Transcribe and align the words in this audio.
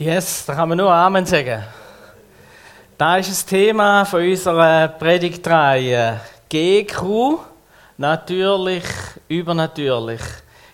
Yes, 0.00 0.46
da 0.46 0.54
kann 0.54 0.68
man 0.68 0.78
nur 0.78 0.92
Amen 0.92 1.26
sagen. 1.26 1.60
Da 2.96 3.16
ist 3.16 3.32
das 3.32 3.44
Thema 3.44 4.04
von 4.04 4.22
unserer 4.22 4.86
Predigtreihe. 4.86 6.20
GQ, 6.48 7.40
natürlich, 7.96 8.84
übernatürlich. 9.26 10.20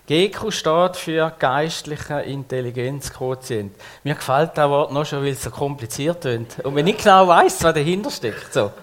GQ 0.07 0.51
steht 0.51 0.95
für 0.97 1.33
geistlicher 1.39 2.23
Intelligenzquotient. 2.23 3.75
Mir 4.03 4.13
gefällt 4.13 4.51
das 4.53 4.69
Wort 4.69 4.93
noch 4.93 5.07
schon, 5.07 5.23
weil 5.23 5.31
es 5.31 5.41
so 5.41 5.49
kompliziert 5.49 6.23
ist. 6.25 6.59
Und 6.59 6.75
man 6.75 6.85
nicht 6.85 6.99
genau 6.99 7.27
weiß, 7.27 7.63
was 7.63 7.73
dahinter 7.73 8.11
steckt. 8.11 8.53
So. 8.53 8.73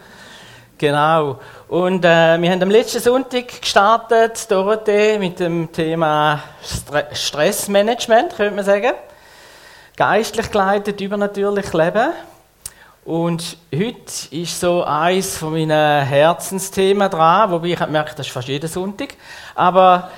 Genau. 0.76 1.38
Und 1.68 2.04
äh, 2.04 2.36
wir 2.42 2.50
haben 2.50 2.62
am 2.62 2.70
letzten 2.70 2.98
Sonntag 2.98 3.60
gestartet, 3.60 4.50
Dorothee, 4.50 5.20
mit 5.20 5.38
dem 5.38 5.70
Thema 5.70 6.42
Stressmanagement, 7.12 8.34
könnte 8.34 8.56
man 8.56 8.64
sagen 8.64 8.92
geistlich 9.96 10.50
geleitet, 10.50 11.00
übernatürlich 11.00 11.72
leben. 11.72 12.12
Und 13.04 13.56
heute 13.74 14.12
ist 14.30 14.60
so 14.60 14.84
eins 14.84 15.36
von 15.36 15.52
meinen 15.52 16.06
Herzensthemen 16.06 17.10
dran, 17.10 17.50
wobei 17.50 17.68
ich 17.68 17.86
merke, 17.88 18.14
das 18.14 18.26
ist 18.26 18.32
fast 18.32 18.48
jeden 18.48 18.68
Sonntag. 18.68 19.14
Aber 19.56 20.10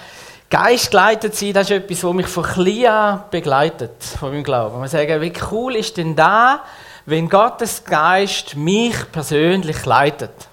geistgeleitet 0.50 1.34
sein, 1.34 1.55
das 1.55 1.70
ist 1.70 1.77
etwas, 1.77 2.05
was 2.05 2.12
mich 2.12 2.27
von 2.27 2.45
klein 2.45 3.20
begleitet, 3.30 4.02
von 4.20 4.30
meinem 4.30 4.45
Glauben. 4.45 4.78
Man 4.78 4.88
sagen, 4.88 5.20
wie 5.23 5.33
cool 5.50 5.77
ist 5.77 5.97
denn 5.97 6.14
da, 6.14 6.61
wenn 7.06 7.28
Gottes 7.28 7.83
Geist 7.84 8.55
mich 8.55 8.95
persönlich 9.11 9.84
leitet? 9.86 10.48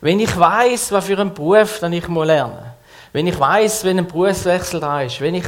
Wenn 0.00 0.20
ich 0.20 0.38
weiß, 0.38 0.92
was 0.92 1.04
für 1.04 1.18
einen 1.18 1.34
Beruf 1.34 1.80
dann 1.80 1.92
ich 1.92 2.08
lernen 2.08 2.52
muss. 2.52 2.62
Wenn 3.12 3.26
ich 3.26 3.38
weiß, 3.38 3.84
wenn 3.84 3.98
ein 3.98 4.06
Berufswechsel 4.06 4.80
da 4.80 5.02
ist. 5.02 5.20
Wenn 5.20 5.34
ich 5.34 5.46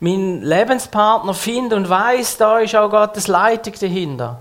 meinen 0.00 0.42
Lebenspartner 0.42 1.34
finde 1.34 1.76
und 1.76 1.88
weiß, 1.88 2.36
da 2.38 2.58
ist 2.58 2.76
auch 2.76 2.90
Gottes 2.90 3.28
Leitung 3.28 3.74
dahinter. 3.80 4.40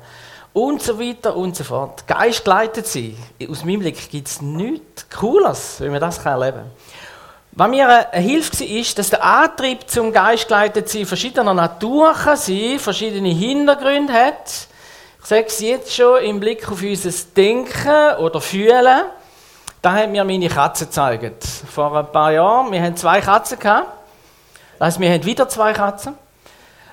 Und 0.53 0.81
so 0.81 0.99
weiter 0.99 1.35
und 1.35 1.55
so 1.55 1.63
fort. 1.63 2.07
Geist 2.07 2.45
geleitet 2.45 2.87
sein. 2.87 3.17
Aus 3.49 3.65
meinem 3.65 3.81
Blick 3.81 4.09
gibt 4.09 4.27
es 4.27 4.41
nichts 4.41 5.09
Cooles, 5.09 5.77
wenn 5.79 5.91
man 5.91 5.99
das 5.99 6.23
erleben 6.25 6.59
kann. 6.59 6.71
Was 7.57 7.69
mir 7.69 7.87
eine 8.11 8.21
Hilfe 8.21 8.59
war, 8.59 8.67
ist, 8.67 8.99
dass 8.99 9.09
der 9.09 9.23
Antrieb 9.23 9.89
zum 9.89 10.11
Geist 10.11 10.47
geleitet 10.47 10.89
sein 10.89 11.05
verschiedener 11.05 11.53
Natur 11.53 12.13
kann 12.13 12.35
sein, 12.35 12.79
verschiedene 12.79 13.29
Hintergründe 13.29 14.11
hat. 14.11 14.67
Ich 15.21 15.25
sage 15.25 15.45
es 15.47 15.61
jetzt 15.61 15.95
schon 15.95 16.21
im 16.21 16.41
Blick 16.41 16.69
auf 16.69 16.81
unser 16.81 17.11
Denken 17.35 18.17
oder 18.19 18.41
Fühlen. 18.41 19.03
Da 19.81 19.93
hat 19.93 20.09
mir 20.09 20.25
meine 20.25 20.49
Katze 20.49 20.85
gezeigt. 20.85 21.43
Vor 21.43 21.95
ein 21.95 22.11
paar 22.11 22.33
Jahren. 22.33 22.71
Wir 22.73 22.81
hatten 22.81 22.97
zwei 22.97 23.21
Katzen 23.21 23.57
gehabt. 23.57 23.94
Also 24.79 24.99
wir 24.99 25.09
haben 25.11 25.25
wieder 25.25 25.47
zwei 25.47 25.73
Katzen. 25.73 26.15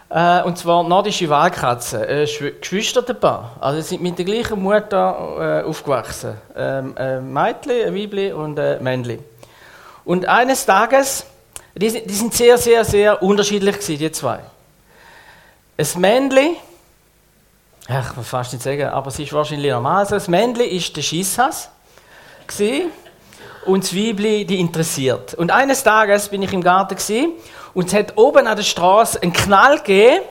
Äh, 0.09 0.43
und 0.43 0.59
zwar 0.59 0.85
nordische 0.85 1.29
Wahlkatzen, 1.31 2.03
äh, 2.03 2.27
Geschwisterpaar. 2.61 3.57
Also 3.61 3.81
sie 3.81 3.89
sind 3.89 4.03
mit 4.03 4.19
der 4.19 4.27
gleichen 4.27 4.61
Mutter 4.61 5.63
äh, 5.65 5.67
aufgewachsen. 5.67 6.35
Ähm, 6.55 6.95
ein 6.97 7.33
Mädchen, 7.33 7.87
ein 7.87 7.95
Weibli 7.95 8.31
und 8.33 8.59
ein 8.59 8.83
Männli. 8.83 9.19
Und 10.05 10.27
eines 10.27 10.67
Tages, 10.67 11.25
die, 11.75 12.05
die 12.05 12.15
sind 12.15 12.35
sehr, 12.35 12.59
sehr, 12.59 12.85
sehr 12.85 13.23
unterschiedlich 13.23 13.77
gewesen, 13.77 13.99
die 13.99 14.13
zwei. 14.13 14.41
Ein 15.79 16.01
Männli, 16.01 16.57
ich 17.81 18.15
kann 18.15 18.25
fast 18.25 18.53
nicht 18.53 18.63
sagen, 18.63 18.89
aber 18.89 19.09
es 19.09 19.19
ist 19.19 19.33
wahrscheinlich 19.33 19.73
normal. 19.73 20.01
Also 20.01 20.17
das 20.17 20.29
Männli 20.29 20.65
ist 20.65 20.95
der 20.95 21.03
Schisshass 21.03 21.71
und 23.67 23.95
Weibli 23.95 24.45
die 24.45 24.61
interessiert. 24.61 25.35
Und 25.35 25.51
eines 25.51 25.83
Tages 25.83 26.29
bin 26.29 26.43
ich 26.43 26.53
im 26.53 26.63
Garten 26.63 26.97
gewesen, 26.97 27.33
und 27.75 27.89
es 27.89 27.95
hat 27.95 28.17
oben 28.17 28.47
an 28.47 28.57
der 28.57 28.65
Straße 28.65 29.23
einen 29.23 29.33
Knall 29.33 29.79
gegeben. 29.79 30.23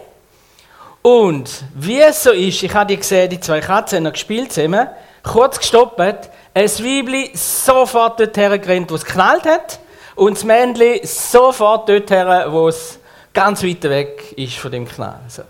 Und 1.02 1.64
wie 1.74 2.00
es 2.00 2.24
so 2.24 2.32
ist, 2.32 2.62
ich 2.62 2.74
habe 2.74 2.96
gesehen, 2.96 3.30
die 3.30 3.40
zwei 3.40 3.59
Katzen 3.59 4.06
haben 4.06 4.14
gespielt 4.14 4.53
zusammen, 4.53 4.88
kurz 5.24 5.58
gestoppt, 5.58 6.00
ein 6.53 6.69
Weibli 6.69 7.31
sofort 7.34 8.19
dort 8.19 8.38
hergerannt, 8.38 8.92
wo 8.92 8.96
es 8.96 9.06
knallt 9.06 9.46
hat, 9.46 9.80
und 10.16 10.38
das 10.38 10.44
Männchen 10.44 11.00
sofort 11.03 11.90
dort 11.90 12.12
her, 12.12 12.48
wo 12.50 12.68
es 12.68 13.00
ganz 13.34 13.63
weit 13.63 13.84
weg 13.84 14.34
ist 14.38 14.58
von 14.58 14.72
dem 14.72 14.88
Knall. 14.88 15.19
So. 15.28 15.44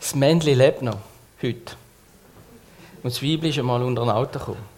Das 0.00 0.14
Männchen 0.14 0.56
lebt 0.56 0.82
noch, 0.82 0.98
heute. 1.42 1.76
Und 3.02 3.12
das 3.14 3.22
Weibli 3.22 3.50
ist 3.50 3.58
einmal 3.58 3.82
unter 3.82 4.02
ein 4.02 4.10
Auto 4.10 4.38
gekommen. 4.38 4.77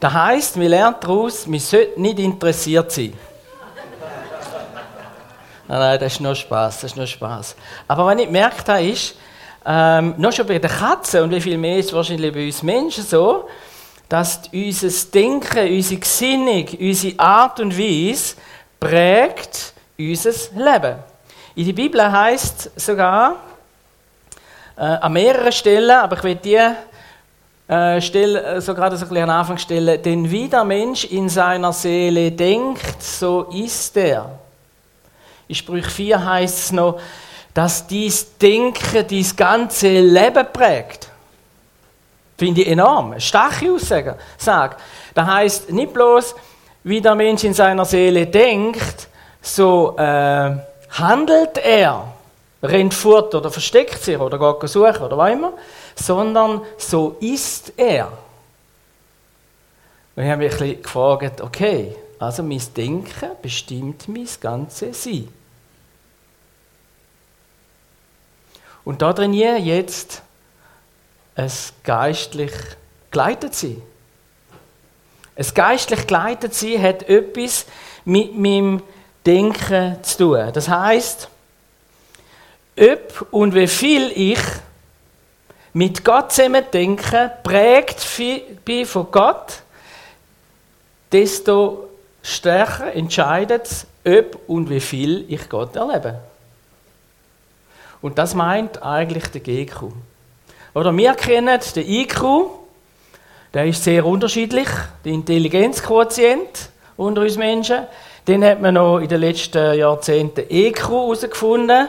Das 0.00 0.14
heisst, 0.14 0.58
wir 0.58 0.68
lernen 0.70 0.96
daraus, 0.98 1.50
wir 1.50 1.60
sollten 1.60 2.00
nicht 2.00 2.18
interessiert 2.18 2.90
sein. 2.90 3.12
Nein, 5.68 5.78
nein, 5.78 6.00
das 6.00 6.14
ist 6.14 6.20
nur 6.20 6.34
Spaß, 6.34 6.80
das 6.80 6.90
ist 6.90 6.96
nur 6.96 7.06
Spaß. 7.06 7.54
Aber 7.86 8.06
was 8.06 8.18
ich 8.18 8.24
gemerkt 8.24 8.66
habe, 8.68 8.82
ist, 8.82 9.14
ähm, 9.64 10.14
noch 10.16 10.32
schon 10.32 10.46
bei 10.46 10.58
den 10.58 10.70
Katzen 10.70 11.22
und 11.22 11.30
wie 11.30 11.40
viel 11.40 11.58
mehr 11.58 11.76
ist 11.76 11.92
wahrscheinlich 11.92 12.32
bei 12.32 12.46
uns 12.46 12.62
Menschen 12.62 13.04
so, 13.04 13.46
dass 14.08 14.40
unser 14.52 15.10
Denken, 15.12 15.70
unsere 15.70 16.00
Gesinnung, 16.00 16.66
unsere 16.80 17.18
Art 17.18 17.60
und 17.60 17.78
Weise 17.78 18.36
prägt 18.80 19.74
unser 19.98 20.32
Leben. 20.56 20.96
In 21.54 21.66
der 21.66 21.72
Bibel 21.74 22.10
heißt 22.10 22.70
sogar 22.80 23.36
äh, 24.76 24.80
an 24.80 25.12
mehreren 25.12 25.52
Stellen, 25.52 25.90
aber 25.90 26.16
ich 26.16 26.24
will 26.24 26.34
die 26.36 26.58
äh, 27.70 28.00
stelle 28.00 28.42
äh, 28.42 28.60
so 28.60 28.74
gerade 28.74 28.96
so 28.96 29.04
ein 29.04 29.08
bisschen 29.08 29.24
an 29.24 29.30
Anfang 29.30 29.56
stellen, 29.56 30.02
denn 30.02 30.28
wie 30.28 30.48
der 30.48 30.64
Mensch 30.64 31.04
in 31.04 31.28
seiner 31.28 31.72
Seele 31.72 32.32
denkt, 32.32 33.00
so 33.00 33.42
ist 33.44 33.96
er. 33.96 34.38
In 35.46 35.54
Sprüch 35.54 35.86
4 35.86 36.24
heißt 36.24 36.58
es 36.58 36.72
noch, 36.72 37.00
dass 37.54 37.86
dies 37.86 38.36
Denken 38.38 39.06
dies 39.06 39.36
ganze 39.36 40.00
Leben 40.00 40.46
prägt. 40.52 41.08
Finde 42.36 42.62
ich 42.62 42.68
enorm. 42.68 43.20
Starke 43.20 43.72
Aussage. 43.72 44.16
Sag. 44.36 44.76
Das 45.14 45.26
heißt 45.26 45.70
nicht 45.70 45.92
bloß, 45.92 46.34
wie 46.82 47.00
der 47.00 47.14
Mensch 47.14 47.44
in 47.44 47.54
seiner 47.54 47.84
Seele 47.84 48.26
denkt, 48.26 49.08
so 49.40 49.96
äh, 49.96 50.56
handelt 50.90 51.58
er, 51.58 52.14
rennt 52.62 52.94
fort 52.94 53.34
oder 53.34 53.50
versteckt 53.50 54.02
sich 54.02 54.18
oder 54.18 54.38
geht 54.38 54.68
suchen 54.68 55.02
oder 55.02 55.16
was 55.16 55.32
immer, 55.32 55.52
sondern 55.94 56.62
so 56.76 57.16
ist 57.20 57.72
er. 57.76 58.12
Und 60.16 60.24
ich 60.24 60.30
habe 60.30 60.42
mich 60.42 60.52
ein 60.52 60.58
bisschen 60.58 60.82
gefragt, 60.82 61.40
okay, 61.40 61.96
also 62.18 62.42
mein 62.42 62.62
Denken 62.76 63.30
bestimmt 63.40 64.08
mein 64.08 64.28
ganzes 64.40 65.04
Sein. 65.04 65.28
Und 68.84 69.02
da 69.02 69.12
trainiere 69.12 69.56
jetzt 69.56 70.22
es 71.34 71.72
geistlich 71.84 72.52
geleitet 73.10 73.54
sein. 73.54 73.80
Es 75.34 75.54
geistlich 75.54 76.06
geleitet 76.06 76.54
sein 76.54 76.82
hat 76.82 77.04
etwas 77.04 77.66
mit 78.04 78.36
meinem 78.36 78.82
Denken 79.24 80.02
zu 80.02 80.18
tun. 80.18 80.52
Das 80.52 80.68
heißt, 80.68 81.28
ob 82.80 83.26
und 83.30 83.54
wie 83.54 83.66
viel 83.66 84.10
ich 84.14 84.40
mit 85.72 86.04
Gott 86.04 86.32
zusammen 86.32 86.64
denke, 86.72 87.30
prägt 87.42 88.04
bin 88.64 88.86
von 88.86 89.06
Gott, 89.10 89.62
desto 91.12 91.88
stärker 92.22 92.92
entscheidet 92.92 93.66
es, 93.66 93.86
ob 94.04 94.38
und 94.48 94.70
wie 94.70 94.80
viel 94.80 95.24
ich 95.28 95.48
Gott 95.48 95.76
erlebe. 95.76 96.20
Und 98.02 98.18
das 98.18 98.34
meint 98.34 98.82
eigentlich 98.82 99.26
der 99.26 99.42
GQ. 99.42 99.92
Oder 100.74 100.96
wir 100.96 101.14
kennen 101.14 101.60
den 101.74 101.88
IQ, 101.88 102.22
der 103.52 103.66
ist 103.66 103.84
sehr 103.84 104.06
unterschiedlich, 104.06 104.68
der 105.04 105.12
Intelligenzquotient 105.12 106.70
unter 106.96 107.22
uns 107.22 107.36
Menschen. 107.36 107.86
Den 108.26 108.44
hat 108.44 108.60
man 108.60 108.74
noch 108.74 108.98
in 108.98 109.08
den 109.08 109.20
letzten 109.20 109.76
Jahrzehnten 109.76 110.44
EQ 110.48 110.88
herausgefunden, 110.88 111.88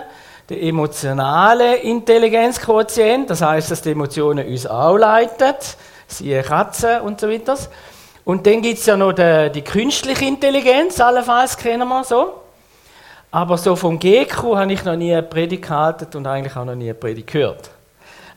der 0.52 0.62
emotionale 0.64 1.78
Intelligenzquotient, 1.78 3.30
das 3.30 3.42
heißt, 3.42 3.72
dass 3.72 3.82
die 3.82 3.92
Emotionen 3.92 4.46
uns 4.46 4.68
auch 4.68 4.98
leiten, 4.98 5.56
siehe 6.08 6.44
Katzen 6.44 7.00
und 7.02 7.22
so 7.22 7.30
weiter. 7.30 7.58
Und 8.26 8.46
dann 8.46 8.62
gibt 8.62 8.80
es 8.80 8.86
ja 8.86 8.98
noch 8.98 9.14
die, 9.14 9.50
die 9.56 9.62
künstliche 9.62 10.26
Intelligenz, 10.26 11.00
allenfalls 11.00 11.58
kennen 11.58 11.88
wir 11.88 12.04
so. 12.04 12.34
Aber 13.32 13.58
so 13.58 13.78
vom 13.78 13.98
GQ 13.98 14.58
habe 14.58 14.74
ich 14.74 14.84
noch 14.84 14.98
nie 14.98 15.14
eine 15.14 15.24
Predigt 15.24 15.64
gehalten 15.64 16.18
und 16.18 16.28
eigentlich 16.28 16.56
auch 16.58 16.66
noch 16.66 16.76
nie 16.76 16.90
eine 16.90 16.96
Predigt 16.96 17.32
gehört. 17.32 17.70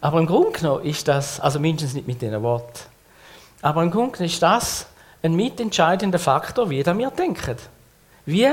Aber 0.01 0.21
im 0.21 0.27
Grunde 0.27 0.53
genommen 0.53 0.85
ist 0.85 1.09
das, 1.09 1.41
also 1.41 1.59
mindestens 1.59 1.95
nicht 1.95 2.07
mit 2.07 2.23
diesen 2.23 2.41
Worten, 2.43 2.79
aber 3.61 3.83
im 3.83 3.91
Grunde 3.91 4.13
genommen 4.13 4.31
ist 4.31 4.41
das 4.41 4.87
ein 5.21 5.35
mitentscheidender 5.35 6.21
Faktor, 6.21 6.71
wie 6.71 6.87
wir 6.87 7.11
denken. 7.11 7.57
Wie 8.25 8.49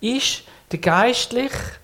ist 0.00 0.44
der 0.70 0.78
geistliche 0.78 1.79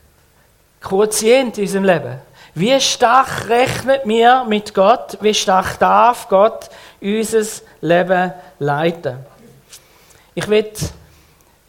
Quotient 0.86 1.58
in 1.58 1.64
unserem 1.64 1.82
Leben? 1.82 2.20
Wie 2.54 2.80
stark 2.80 3.48
rechnet 3.48 4.06
mir 4.06 4.44
mit 4.48 4.72
Gott? 4.72 5.18
Wie 5.20 5.34
stark 5.34 5.80
darf 5.80 6.28
Gott 6.28 6.70
unser 7.00 7.42
Leben 7.80 8.32
leiten? 8.60 9.16
Ich 10.36 10.46
will 10.46 10.64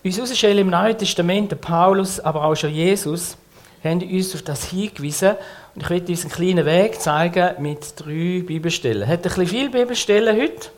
uns 0.03 0.17
herausstellen 0.17 0.59
im 0.59 0.69
Neuen 0.69 0.95
Testament, 0.95 1.59
Paulus, 1.59 2.19
aber 2.19 2.43
auch 2.43 2.53
schon 2.53 2.69
Jesus, 2.69 3.37
haben 3.83 4.03
uns 4.03 4.35
auf 4.35 4.43
das 4.43 4.65
hingewiesen. 4.65 5.31
Und 5.73 5.81
ich 5.81 5.89
werde 5.89 6.11
uns 6.11 6.21
einen 6.21 6.31
kleinen 6.31 6.65
Weg 6.67 7.01
zeigen 7.01 7.59
mit 7.59 7.99
drei 7.99 8.43
Bibelstellen. 8.45 9.07
Hat 9.07 9.19
ein 9.19 9.21
bisschen 9.23 9.47
viele 9.47 9.69
Bibelstellen 9.71 10.39
heute. 10.39 10.69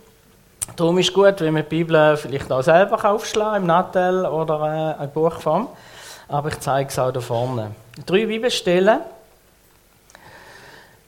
Darum 0.78 0.98
ist 0.98 1.10
es 1.10 1.14
gut, 1.14 1.42
wenn 1.42 1.54
man 1.54 1.64
die 1.64 1.76
Bibel 1.76 2.16
vielleicht 2.16 2.50
auch 2.54 2.62
selber 2.62 3.04
aufschlagen 3.04 3.64
im 3.64 3.68
Nattel 3.68 4.26
oder 4.26 4.96
äh, 4.98 5.04
ein 5.04 5.12
Buchform. 5.12 5.68
Aber 6.30 6.50
ich 6.50 6.60
zeige 6.60 6.90
es 6.90 7.00
auch 7.00 7.12
da 7.12 7.22
vorne. 7.22 7.72
Drei 8.06 8.28
Bibelstellen. 8.28 9.00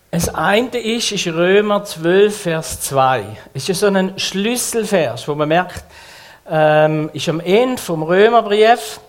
Das 0.09 0.33
eine 0.33 0.79
ist, 0.79 1.11
ist 1.11 1.27
Römer 1.27 1.83
12, 1.83 2.41
Vers 2.41 2.81
2. 2.81 3.37
Es 3.53 3.69
ist 3.69 3.81
so 3.81 3.85
ein 3.85 4.17
Schlüsselvers, 4.17 5.27
wo 5.27 5.35
man 5.35 5.47
merkt, 5.47 5.83
ähm, 6.49 7.11
ist 7.13 7.29
am 7.29 7.39
Ende 7.39 7.79
vom 7.79 8.01
Römerbrief, 8.01 8.99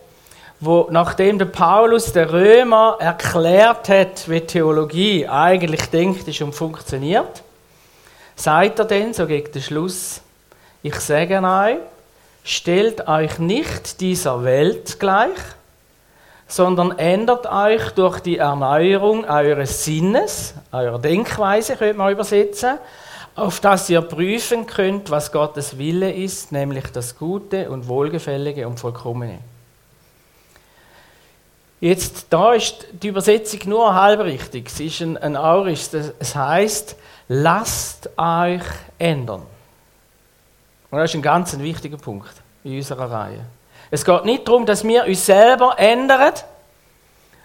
wo 0.61 0.87
nachdem 0.91 1.38
der 1.38 1.47
Paulus 1.47 2.12
der 2.12 2.31
Römer 2.31 2.99
erklärt 3.00 3.88
hat, 3.88 4.29
wie 4.29 4.43
Theologie 4.43 5.26
eigentlich 5.26 5.87
denkt 5.87 6.29
ist 6.29 6.43
und 6.43 6.55
funktioniert, 6.55 7.43
sagt 8.37 8.79
er 8.79 8.85
dann 8.85 9.15
so 9.15 9.26
gegen 9.26 9.50
den 9.50 9.62
Schluss, 9.62 10.20
ich 10.82 10.94
sage 10.97 11.43
euch, 11.43 11.79
stellt 12.44 13.08
euch 13.08 13.38
nicht 13.38 14.03
dieser 14.03 14.44
Welt 14.44 15.00
gleich, 15.00 15.31
sondern 16.53 16.99
ändert 16.99 17.51
euch 17.51 17.93
durch 17.93 18.21
die 18.21 18.37
Erneuerung 18.37 19.25
eures 19.25 19.87
Sinnes, 19.87 20.53
eurer 20.71 20.99
Denkweise, 20.99 21.77
könnte 21.77 21.97
man 21.97 22.13
übersetzen, 22.13 22.77
auf 23.35 23.61
dass 23.61 23.89
ihr 23.89 24.03
prüfen 24.03 24.67
könnt, 24.67 25.11
was 25.11 25.33
Gottes 25.33 25.79
Wille 25.79 26.13
ist, 26.13 26.53
nämlich 26.53 26.85
das 26.93 27.17
Gute 27.17 27.71
und 27.71 27.89
Wohlgefällige 27.89 28.69
und 28.69 28.79
Vollkommene. 28.79 29.39
Jetzt, 31.81 32.27
da 32.29 32.53
ist 32.53 32.87
die 32.93 33.09
Übersetzung 33.09 33.61
nur 33.71 33.95
halb 33.95 34.21
richtig. 34.21 34.69
Es 34.69 34.79
ist 34.79 35.01
ein, 35.01 35.17
ein 35.17 35.37
Aurisch. 35.39 35.89
Es 36.19 36.37
heißt, 36.37 36.97
lasst 37.29 38.11
euch 38.19 38.63
ändern. 38.99 39.43
Und 40.91 40.99
das 40.99 41.11
ist 41.11 41.17
ein 41.17 41.23
ganz 41.23 41.59
wichtiger 41.59 41.97
Punkt 41.97 42.31
in 42.63 42.77
unserer 42.77 43.11
Reihe. 43.11 43.41
Es 43.93 44.06
geht 44.06 44.25
nicht 44.25 44.49
darum, 44.49 44.65
dass 44.65 44.85
wir 44.85 45.05
uns 45.05 45.27
selber 45.27 45.79
ändern, 45.79 46.33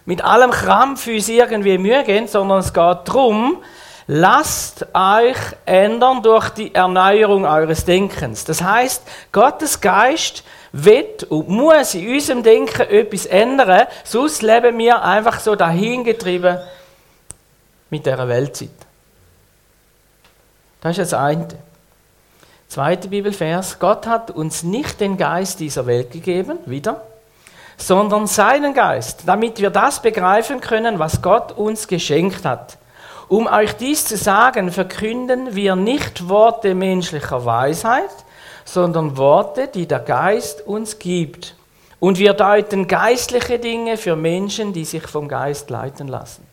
mit 0.05 0.23
allem 0.23 0.49
Krampf 0.49 1.05
uns 1.05 1.27
irgendwie 1.27 1.77
Mühe 1.77 2.05
geben, 2.05 2.29
sondern 2.29 2.59
es 2.59 2.71
geht 2.71 2.99
darum, 3.03 3.61
lasst 4.07 4.87
euch 4.93 5.35
ändern 5.65 6.23
durch 6.23 6.49
die 6.51 6.73
Erneuerung 6.73 7.45
eures 7.45 7.83
Denkens. 7.83 8.45
Das 8.45 8.61
heißt, 8.61 9.03
Gottes 9.33 9.81
Geist 9.81 10.45
wird 10.71 11.25
und 11.25 11.49
muss 11.49 11.93
in 11.95 12.07
unserem 12.13 12.43
Denken 12.43 12.83
etwas 12.83 13.25
ändern, 13.25 13.87
sonst 14.05 14.41
leben 14.41 14.77
wir 14.77 15.03
einfach 15.03 15.41
so 15.41 15.53
dahingetrieben 15.53 16.59
mit 17.89 18.05
der 18.05 18.25
Weltzeit. 18.25 18.69
Das 20.79 20.97
ist 20.97 21.11
das 21.11 21.19
eine. 21.19 21.45
Zweiter 22.67 23.07
Bibelvers. 23.07 23.79
Gott 23.79 24.07
hat 24.07 24.31
uns 24.31 24.63
nicht 24.63 24.99
den 24.99 25.17
Geist 25.17 25.59
dieser 25.59 25.85
Welt 25.85 26.11
gegeben, 26.11 26.59
wieder, 26.65 27.01
sondern 27.77 28.27
seinen 28.27 28.73
Geist, 28.73 29.23
damit 29.25 29.61
wir 29.61 29.69
das 29.69 30.01
begreifen 30.01 30.59
können, 30.59 30.99
was 30.99 31.21
Gott 31.21 31.53
uns 31.53 31.87
geschenkt 31.87 32.43
hat. 32.43 32.77
Um 33.29 33.47
euch 33.47 33.73
dies 33.73 34.05
zu 34.05 34.17
sagen, 34.17 34.71
verkünden 34.71 35.55
wir 35.55 35.75
nicht 35.75 36.29
Worte 36.29 36.75
menschlicher 36.75 37.45
Weisheit, 37.45 38.09
sondern 38.65 39.17
Worte, 39.17 39.67
die 39.67 39.85
der 39.85 39.99
Geist 39.99 40.65
uns 40.65 40.99
gibt. 40.99 41.55
Und 41.99 42.19
wir 42.19 42.33
deuten 42.33 42.87
geistliche 42.87 43.59
Dinge 43.59 43.97
für 43.97 44.15
Menschen, 44.15 44.71
die 44.73 44.85
sich 44.85 45.07
vom 45.07 45.27
Geist 45.27 45.69
leiten 45.69 46.07
lassen. 46.07 46.45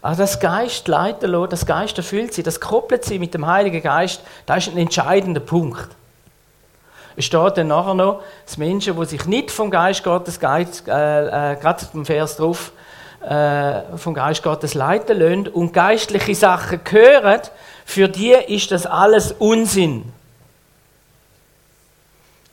Also 0.00 0.22
das 0.22 0.38
Geist 0.38 0.86
leiten 0.86 1.30
lassen, 1.30 1.50
das 1.50 1.66
Geist 1.66 1.98
erfüllt 1.98 2.32
sie, 2.32 2.42
das 2.42 2.60
koppelt 2.60 3.04
sie 3.04 3.18
mit 3.18 3.34
dem 3.34 3.46
Heiligen 3.46 3.82
Geist, 3.82 4.22
das 4.46 4.66
ist 4.66 4.74
ein 4.74 4.78
entscheidender 4.78 5.40
Punkt. 5.40 5.88
Es 7.16 7.24
steht 7.24 7.56
dann 7.56 7.66
nachher 7.66 7.94
noch, 7.94 8.22
dass 8.46 8.58
Menschen, 8.58 8.96
die 8.96 9.04
sich 9.06 9.24
nicht 9.26 9.50
vom 9.50 9.72
Geist 9.72 10.04
Gottes, 10.04 10.38
Geist, 10.38 10.86
äh, 10.86 11.52
äh, 11.52 11.56
gerade 11.56 11.84
im 11.92 12.06
Vers 12.06 12.36
drauf, 12.36 12.70
äh, 13.28 13.96
vom 13.96 14.14
Geist 14.14 14.44
Gottes 14.44 14.74
leiten 14.74 15.18
lassen 15.18 15.48
und 15.48 15.72
geistliche 15.72 16.36
Sachen 16.36 16.80
hören, 16.88 17.40
für 17.84 18.08
die 18.08 18.30
ist 18.30 18.70
das 18.70 18.86
alles 18.86 19.32
Unsinn. 19.32 20.12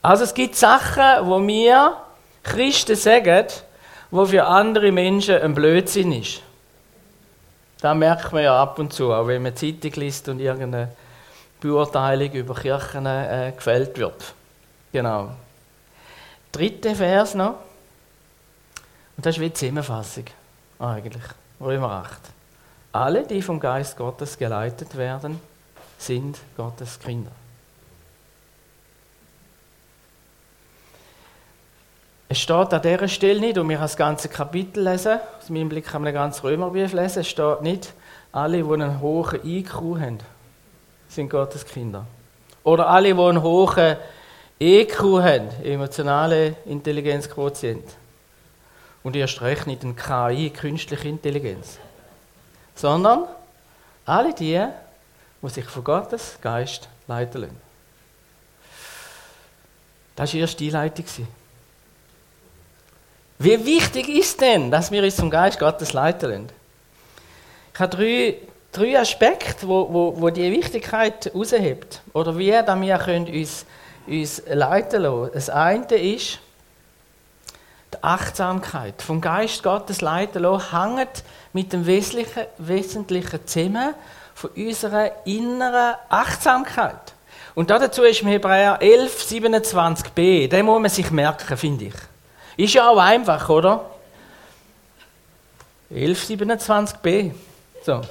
Also 0.02 0.24
es 0.24 0.34
gibt 0.34 0.56
Sachen, 0.56 1.28
wo 1.28 1.46
wir 1.46 1.98
Christen 2.42 2.96
sagen, 2.96 3.46
wo 4.10 4.26
für 4.26 4.46
andere 4.46 4.92
Menschen 4.92 5.40
ein 5.40 5.54
Blödsinn 5.54 6.12
ist. 6.12 6.42
Da 7.82 7.94
merkt 7.94 8.32
man 8.32 8.44
ja 8.44 8.62
ab 8.62 8.80
und 8.80 8.94
zu, 8.94 9.14
auch 9.14 9.28
wenn 9.28 9.44
man 9.44 9.56
Zeitung 9.56 9.92
liest 9.94 10.30
und 10.30 10.40
irgendeine 10.40 10.90
Beurteilung 11.60 12.32
über 12.32 12.56
Kirchen 12.56 13.06
äh, 13.06 13.54
gefällt 13.56 13.98
wird. 13.98 14.34
Genau. 14.92 15.32
Dritte 16.52 16.96
Vers 16.96 17.36
noch. 17.36 17.56
Und 19.18 19.26
das 19.26 19.36
ist 19.36 19.42
wie 19.42 19.50
die 19.50 19.54
Zusammenfassung 19.54 20.26
eigentlich. 20.80 21.24
Römer 21.60 21.92
8. 21.92 22.20
Alle, 22.92 23.24
die 23.28 23.42
vom 23.42 23.60
Geist 23.60 23.98
Gottes 23.98 24.38
geleitet 24.38 24.96
werden, 24.96 25.40
sind 25.98 26.38
Gottes 26.56 27.00
Kinder. 27.00 27.32
Es 32.36 32.42
steht 32.42 32.74
an 32.74 32.82
dieser 32.82 33.08
Stelle 33.08 33.40
nicht, 33.40 33.58
und 33.58 33.70
wir 33.70 33.78
das 33.78 33.96
ganze 33.96 34.28
Kapitel 34.28 34.84
lesen, 34.84 35.22
aus 35.40 35.50
meinem 35.50 35.70
Blick 35.70 35.86
kann 35.86 36.02
man 36.02 36.08
den 36.12 36.16
ganzen 36.16 36.46
Römerbrief 36.46 36.92
lesen, 36.92 37.22
es 37.22 37.30
steht 37.30 37.62
nicht, 37.62 37.94
alle, 38.34 38.62
die 38.62 38.74
einen 38.74 39.00
hohen 39.00 39.40
IQ 39.42 39.74
haben, 39.74 40.18
sind 41.08 41.30
Gottes 41.30 41.66
Kinder. 41.66 42.06
Oder 42.66 42.90
alle, 42.90 43.14
die 43.14 43.22
einen 43.22 43.42
hohen 43.42 43.96
EQ 44.60 45.00
haben, 45.00 45.48
emotionale 45.64 46.58
Intelligenzquotient. 46.66 47.86
Und 49.02 49.16
erst 49.16 49.40
recht 49.42 49.66
nicht 49.66 49.84
ein 49.84 49.96
KI, 49.96 50.50
künstliche 50.50 51.08
Intelligenz. 51.08 51.78
Sondern 52.76 53.30
alle 54.06 54.34
die, 54.34 54.62
die 55.42 55.50
sich 55.50 55.66
von 55.68 55.86
Gottes 55.86 56.38
Geist 56.42 56.90
leiten 57.08 57.44
lassen. 57.44 57.62
Das 60.18 60.34
war 60.34 60.46
die 60.46 60.68
Einleitung. 60.68 61.28
Wie 63.38 63.66
wichtig 63.66 64.08
ist 64.08 64.40
denn, 64.40 64.72
dass 64.72 64.92
wir 64.92 65.04
uns 65.04 65.18
zum 65.18 65.30
Geist 65.30 65.60
Gottes 65.60 65.92
leiten 65.94 66.30
lassen? 66.30 66.50
Ich 67.74 67.80
habe 67.80 67.98
drei, 67.98 68.38
drei 68.72 69.00
Aspekte, 69.00 69.68
wo, 69.68 69.92
wo, 69.92 70.22
wo 70.22 70.30
die 70.30 70.50
Wichtigkeit 70.52 71.26
heraushebt. 71.26 72.02
Oder 72.14 72.38
wie 72.38 72.52
dass 72.52 72.82
wir 72.82 72.98
können 72.98 73.28
uns, 73.28 73.66
uns 74.08 74.42
leiten 74.48 75.02
lassen 75.02 75.32
Das 75.34 75.50
eine 75.50 75.96
ist 75.96 76.40
die 77.94 78.02
Achtsamkeit. 78.02 79.02
Vom 79.02 79.20
Geist 79.20 79.64
Gottes 79.64 80.00
leiten 80.00 80.42
lassen 80.42 80.72
hängt 80.72 81.24
mit 81.52 81.74
dem 81.74 81.86
Wesentlichen, 81.86 82.46
Wesentlichen 82.58 83.46
zusammen 83.46 83.96
von 84.34 84.52
unserer 84.52 85.12
inneren 85.26 85.96
Achtsamkeit. 86.08 87.14
Und 87.54 87.70
dazu 87.70 88.04
ist 88.04 88.22
im 88.22 88.28
Hebräer 88.30 88.78
11, 88.82 89.28
27b, 89.30 90.48
den 90.48 90.66
muss 90.66 90.82
man 90.82 90.90
sich 90.90 91.12
merken, 91.12 91.58
finde 91.58 91.86
ich. 91.86 91.94
Ist 92.58 92.74
ja 92.74 92.90
auch 92.90 92.98
einfach, 92.98 93.50
oder? 93.50 93.86
1127b. 95.92 97.32
So. 97.84 98.02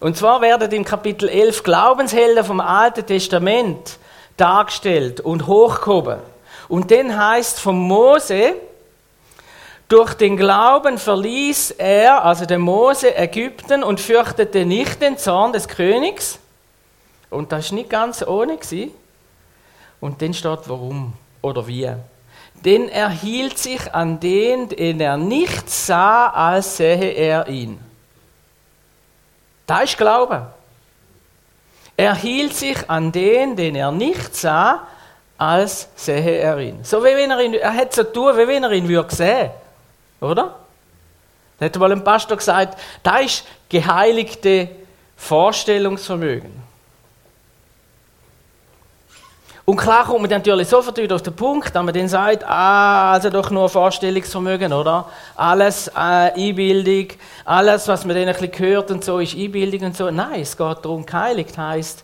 Und 0.00 0.16
zwar 0.16 0.40
werden 0.40 0.70
im 0.70 0.84
Kapitel 0.84 1.28
11 1.28 1.62
Glaubenshelden 1.64 2.44
vom 2.44 2.60
Alten 2.60 3.04
Testament 3.04 3.98
dargestellt 4.36 5.20
und 5.20 5.46
hochgehoben. 5.46 6.18
Und 6.68 6.90
dann 6.90 7.18
heißt 7.18 7.58
von 7.58 7.76
Mose, 7.76 8.54
durch 9.88 10.14
den 10.14 10.36
Glauben 10.36 10.98
verließ 10.98 11.72
er, 11.78 12.24
also 12.24 12.44
der 12.44 12.58
Mose, 12.58 13.16
Ägypten 13.16 13.82
und 13.82 14.00
fürchtete 14.00 14.66
nicht 14.66 15.00
den 15.00 15.16
Zorn 15.16 15.52
des 15.52 15.66
Königs. 15.66 16.38
Und 17.30 17.52
das 17.52 17.66
ist 17.66 17.72
nicht 17.72 17.90
ganz 17.90 18.22
ohne. 18.22 18.58
Und 20.00 20.22
dann 20.22 20.34
steht 20.34 20.60
warum 20.66 21.14
oder 21.42 21.66
wie 21.66 21.90
denn 22.64 22.88
er 22.88 23.10
hielt 23.10 23.58
sich 23.58 23.94
an 23.94 24.20
den, 24.20 24.68
den 24.68 25.00
er 25.00 25.16
nicht 25.16 25.70
sah, 25.70 26.28
als 26.28 26.76
sähe 26.76 27.12
er 27.12 27.48
ihn. 27.48 27.78
Da 29.66 29.80
ist 29.80 29.96
Glaube. 29.96 30.46
Er 31.96 32.14
hielt 32.14 32.54
sich 32.54 32.88
an 32.88 33.12
den, 33.12 33.56
den 33.56 33.74
er 33.74 33.90
nicht 33.90 34.34
sah, 34.34 34.86
als 35.36 35.88
sähe 35.96 36.38
er 36.38 36.58
ihn. 36.58 36.84
So 36.84 37.02
wie 37.02 37.16
wenn 37.16 37.30
er 37.30 37.40
ihn, 37.40 37.54
er 37.54 37.72
hätte 37.72 37.96
so 37.96 38.04
tun, 38.04 38.36
wie 38.36 38.46
wenn 38.46 38.64
er 38.64 38.72
ihn 38.72 38.88
würde 38.88 39.14
sehen. 39.14 39.50
Oder? 40.20 40.56
Da 41.58 41.66
hat 41.66 41.76
mal 41.76 41.92
ein 41.92 42.04
Pastor 42.04 42.36
gesagt, 42.36 42.78
da 43.02 43.18
ist 43.18 43.44
geheiligte 43.68 44.68
Vorstellungsvermögen. 45.16 46.67
Und 49.68 49.76
klar 49.76 50.06
kommt 50.06 50.22
man 50.22 50.30
natürlich 50.30 50.66
sofort 50.66 50.96
wieder 50.96 51.16
auf 51.16 51.20
den 51.20 51.36
Punkt, 51.36 51.76
dass 51.76 51.84
man 51.84 51.92
dann 51.92 52.08
sagt, 52.08 52.42
ah, 52.42 53.12
also 53.12 53.28
doch 53.28 53.50
nur 53.50 53.68
Vorstellungsvermögen, 53.68 54.72
oder? 54.72 55.04
Alles 55.36 55.88
äh, 55.88 55.90
Einbildung, 55.94 57.08
alles, 57.44 57.86
was 57.86 58.06
man 58.06 58.16
dann 58.16 58.28
ein 58.28 58.34
bisschen 58.34 58.66
hört 58.66 58.90
und 58.90 59.04
so, 59.04 59.18
ist 59.18 59.36
Einbildung 59.36 59.88
und 59.88 59.94
so. 59.94 60.10
Nein, 60.10 60.40
es 60.40 60.56
geht 60.56 60.78
darum, 60.82 61.04
geheiligt 61.04 61.58
heisst, 61.58 62.02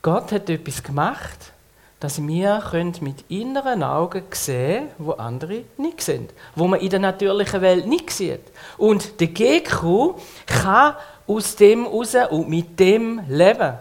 Gott 0.00 0.30
hat 0.30 0.48
etwas 0.48 0.80
gemacht, 0.80 1.50
dass 1.98 2.24
wir 2.24 2.62
mit 3.00 3.24
inneren 3.30 3.82
Augen 3.82 4.22
sehen 4.30 4.86
wo 4.98 5.10
andere 5.10 5.62
nicht 5.78 6.00
sehen. 6.00 6.28
Wo 6.54 6.68
man 6.68 6.78
in 6.78 6.90
der 6.90 7.00
natürlichen 7.00 7.62
Welt 7.62 7.88
nicht 7.88 8.12
sieht. 8.12 8.42
Und 8.78 9.20
der 9.20 9.26
GQ 9.26 10.14
kann 10.46 10.94
aus 11.26 11.56
dem 11.56 11.84
raus 11.84 12.14
und 12.30 12.48
mit 12.48 12.78
dem 12.78 13.22
leben. 13.28 13.72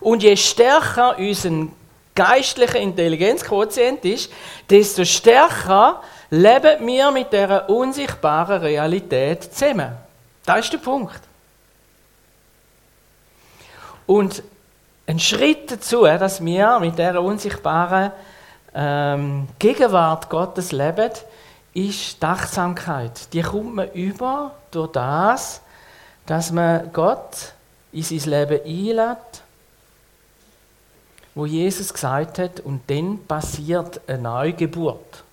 Und 0.00 0.24
je 0.24 0.36
stärker 0.36 1.16
unser 1.16 1.68
geistlicher 2.14 2.78
Intelligenzquotient 2.78 4.04
ist, 4.04 4.30
desto 4.68 5.04
stärker 5.04 6.02
leben 6.30 6.86
wir 6.86 7.10
mit 7.10 7.32
dieser 7.32 7.68
unsichtbaren 7.68 8.60
Realität 8.60 9.44
zusammen. 9.54 9.92
Das 10.44 10.60
ist 10.60 10.72
der 10.72 10.78
Punkt. 10.78 11.20
Und 14.06 14.42
ein 15.06 15.18
Schritt 15.18 15.70
dazu, 15.70 16.02
dass 16.04 16.44
wir 16.44 16.78
mit 16.80 16.98
dieser 16.98 17.22
unsichtbaren 17.22 18.12
ähm, 18.74 19.48
Gegenwart 19.58 20.28
Gottes 20.28 20.72
leben, 20.72 21.10
ist 21.74 22.22
die 22.22 22.26
Achtsamkeit. 22.26 23.32
Die 23.32 23.42
kommt 23.42 23.74
man 23.74 23.90
über 23.92 24.52
durch 24.70 24.92
das, 24.92 25.62
dass 26.26 26.52
man 26.52 26.92
Gott 26.92 27.52
in 27.92 28.02
sein 28.02 28.30
Leben 28.30 28.60
einlädt 28.64 29.31
wo 31.34 31.46
Jesus 31.46 31.92
gesagt 31.92 32.38
hat, 32.38 32.60
und 32.60 32.82
dann 32.88 33.18
passiert 33.26 34.00
eine 34.06 34.18
Neugeburt. 34.18 35.24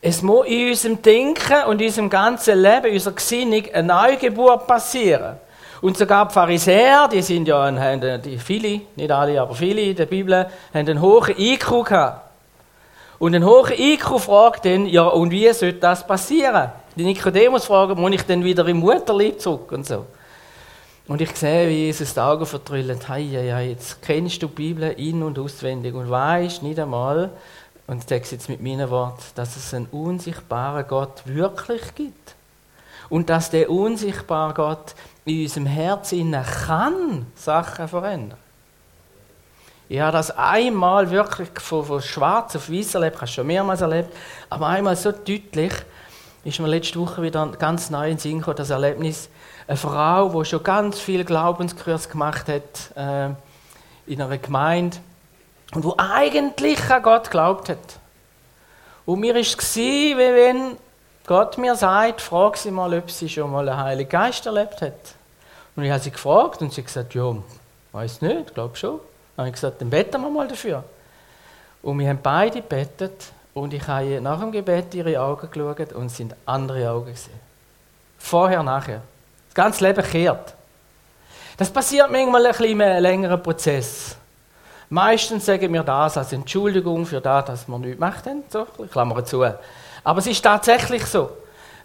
Es 0.00 0.20
muss 0.20 0.46
in 0.46 0.68
unserem 0.68 1.00
Denken 1.00 1.64
und 1.66 1.80
in 1.80 1.86
unserem 1.86 2.10
ganzen 2.10 2.60
Leben, 2.60 2.86
in 2.86 2.94
unserer 2.94 3.14
Gesinnung, 3.14 3.64
eine 3.72 3.88
Neugeburt 3.88 4.66
passieren. 4.66 5.36
Und 5.80 5.96
sogar 5.96 6.28
die 6.28 6.34
Pharisäer, 6.34 7.08
die 7.08 7.22
sind 7.22 7.46
ja, 7.46 7.64
haben 7.64 8.22
die 8.22 8.38
viele, 8.38 8.82
nicht 8.96 9.10
alle, 9.10 9.40
aber 9.40 9.54
viele 9.54 9.82
in 9.82 9.96
der 9.96 10.06
Bibel, 10.06 10.34
haben 10.34 10.50
einen 10.72 11.00
hohen 11.00 11.34
IQ 11.38 11.84
gehabt. 11.84 12.24
Und 13.18 13.34
ein 13.34 13.44
hoher 13.44 13.70
IQ 13.70 14.18
fragt 14.18 14.66
dann, 14.66 14.86
ja, 14.86 15.06
und 15.06 15.30
wie 15.30 15.50
soll 15.52 15.74
das 15.74 16.06
passieren? 16.06 16.70
Die 16.96 17.04
Nikodemus 17.04 17.64
fragen, 17.64 18.00
muss 18.00 18.12
ich 18.12 18.22
denn 18.22 18.44
wieder 18.44 18.66
im 18.66 18.78
Mutterleib 18.78 19.40
zurück 19.40 19.72
und 19.72 19.86
so. 19.86 20.04
Und 21.06 21.20
ich 21.20 21.36
sehe, 21.36 21.68
wie 21.68 21.86
Jesus 21.86 22.14
die 22.14 22.20
Augen 22.20 22.46
vertrüllt. 22.46 23.08
Hei, 23.08 23.28
hei, 23.30 23.52
hei, 23.52 23.68
jetzt 23.68 24.00
kennst 24.00 24.42
du 24.42 24.46
die 24.46 24.54
Bibel 24.54 24.90
in- 24.92 25.22
und 25.22 25.38
auswendig 25.38 25.94
und 25.94 26.08
weißt 26.08 26.62
nicht 26.62 26.78
einmal, 26.78 27.30
und 27.86 27.98
ich 27.98 28.08
sage 28.08 28.24
jetzt 28.30 28.48
mit 28.48 28.62
meinen 28.62 28.88
Worten, 28.88 29.22
dass 29.34 29.56
es 29.56 29.74
einen 29.74 29.84
unsichtbaren 29.86 30.86
Gott 30.88 31.20
wirklich 31.26 31.94
gibt. 31.94 32.34
Und 33.10 33.28
dass 33.28 33.50
der 33.50 33.68
unsichtbare 33.68 34.54
Gott 34.54 34.94
in 35.26 35.42
unserem 35.42 35.66
Herzen 35.66 36.34
kann 36.66 37.26
Sachen 37.34 37.86
verändern. 37.86 38.38
Ich 39.90 40.00
habe 40.00 40.12
das 40.12 40.30
einmal 40.30 41.10
wirklich 41.10 41.50
von, 41.60 41.84
von 41.84 42.00
schwarz 42.00 42.56
auf 42.56 42.70
weiß 42.70 42.94
erlebt, 42.94 43.16
ich 43.16 43.20
habe 43.20 43.26
es 43.26 43.34
schon 43.34 43.46
mehrmals 43.46 43.82
erlebt, 43.82 44.16
aber 44.48 44.68
einmal 44.68 44.96
so 44.96 45.12
deutlich, 45.12 45.74
ist 46.44 46.60
mir 46.60 46.68
letzte 46.68 47.00
Woche 47.00 47.22
wieder 47.22 47.46
ganz 47.58 47.90
neu 47.90 48.10
in 48.10 48.18
Sinn 48.18 48.38
gekommen, 48.38 48.56
das 48.56 48.70
Erlebnis, 48.70 49.28
eine 49.66 49.76
Frau, 49.76 50.28
die 50.28 50.44
schon 50.44 50.62
ganz 50.62 51.00
viel 51.00 51.24
Glaubenskurs 51.24 52.08
gemacht 52.08 52.48
hat 52.48 52.96
äh, 52.96 53.30
in 54.06 54.20
einer 54.20 54.36
Gemeinde 54.36 54.98
und 55.74 55.84
wo 55.84 55.94
eigentlich 55.96 56.90
an 56.90 57.02
Gott 57.02 57.30
glaubt 57.30 57.70
hat. 57.70 57.98
Und 59.06 59.20
mir 59.20 59.34
war 59.34 59.40
es, 59.40 59.76
wie 59.76 60.16
wenn 60.16 60.76
Gott 61.26 61.56
mir 61.56 61.74
sagt, 61.74 62.20
frag 62.20 62.56
sie 62.58 62.70
mal, 62.70 62.92
ob 62.92 63.10
sie 63.10 63.28
schon 63.28 63.50
mal 63.50 63.66
einen 63.68 63.78
Heiligen 63.78 64.10
Geist 64.10 64.44
erlebt 64.44 64.82
hat. 64.82 64.92
Und 65.74 65.84
ich 65.84 65.90
habe 65.90 66.00
sie 66.00 66.10
gefragt 66.10 66.60
und 66.60 66.72
sie 66.72 66.82
hat 66.82 66.86
gesagt, 66.86 67.14
ja, 67.14 67.34
weiß 67.92 68.20
nicht, 68.20 68.54
glaube 68.54 68.76
schon. 68.76 69.00
Dann 69.36 69.44
habe 69.44 69.48
ich 69.48 69.54
gesagt, 69.54 69.80
dann 69.80 69.90
beten 69.90 70.20
wir 70.20 70.30
mal 70.30 70.46
dafür. 70.46 70.84
Und 71.82 71.98
wir 71.98 72.08
haben 72.08 72.20
beide 72.22 72.60
gebetet 72.60 73.32
und 73.54 73.72
ich 73.72 73.86
habe 73.86 74.20
nach 74.20 74.40
dem 74.40 74.52
Gebet 74.52 74.94
ihre 74.94 75.20
Augen 75.20 75.48
geschaut 75.50 75.92
und 75.92 76.06
es 76.06 76.16
sind 76.16 76.34
andere 76.44 76.90
Augen 76.90 77.06
gesehen. 77.12 77.40
Vorher, 78.18 78.62
nachher. 78.62 79.00
Das 79.48 79.54
ganze 79.54 79.84
Leben 79.84 80.04
kehrt. 80.04 80.54
Das 81.56 81.70
passiert 81.70 82.10
manchmal 82.10 82.44
ein 82.44 82.52
bisschen 82.52 82.80
einem 82.82 83.02
längeren 83.02 83.40
Prozess. 83.42 84.16
Meistens 84.90 85.46
sagen 85.46 85.72
wir 85.72 85.82
das 85.82 86.18
als 86.18 86.32
Entschuldigung 86.32 87.06
für 87.06 87.20
das, 87.20 87.44
dass 87.44 87.68
wir 87.68 87.78
nichts 87.78 87.96
gemacht 87.96 88.26
haben. 88.26 88.42
So, 88.48 88.64
klammer 88.90 89.24
zu. 89.24 89.44
Aber 90.02 90.18
es 90.18 90.26
ist 90.26 90.42
tatsächlich 90.42 91.06
so. 91.06 91.30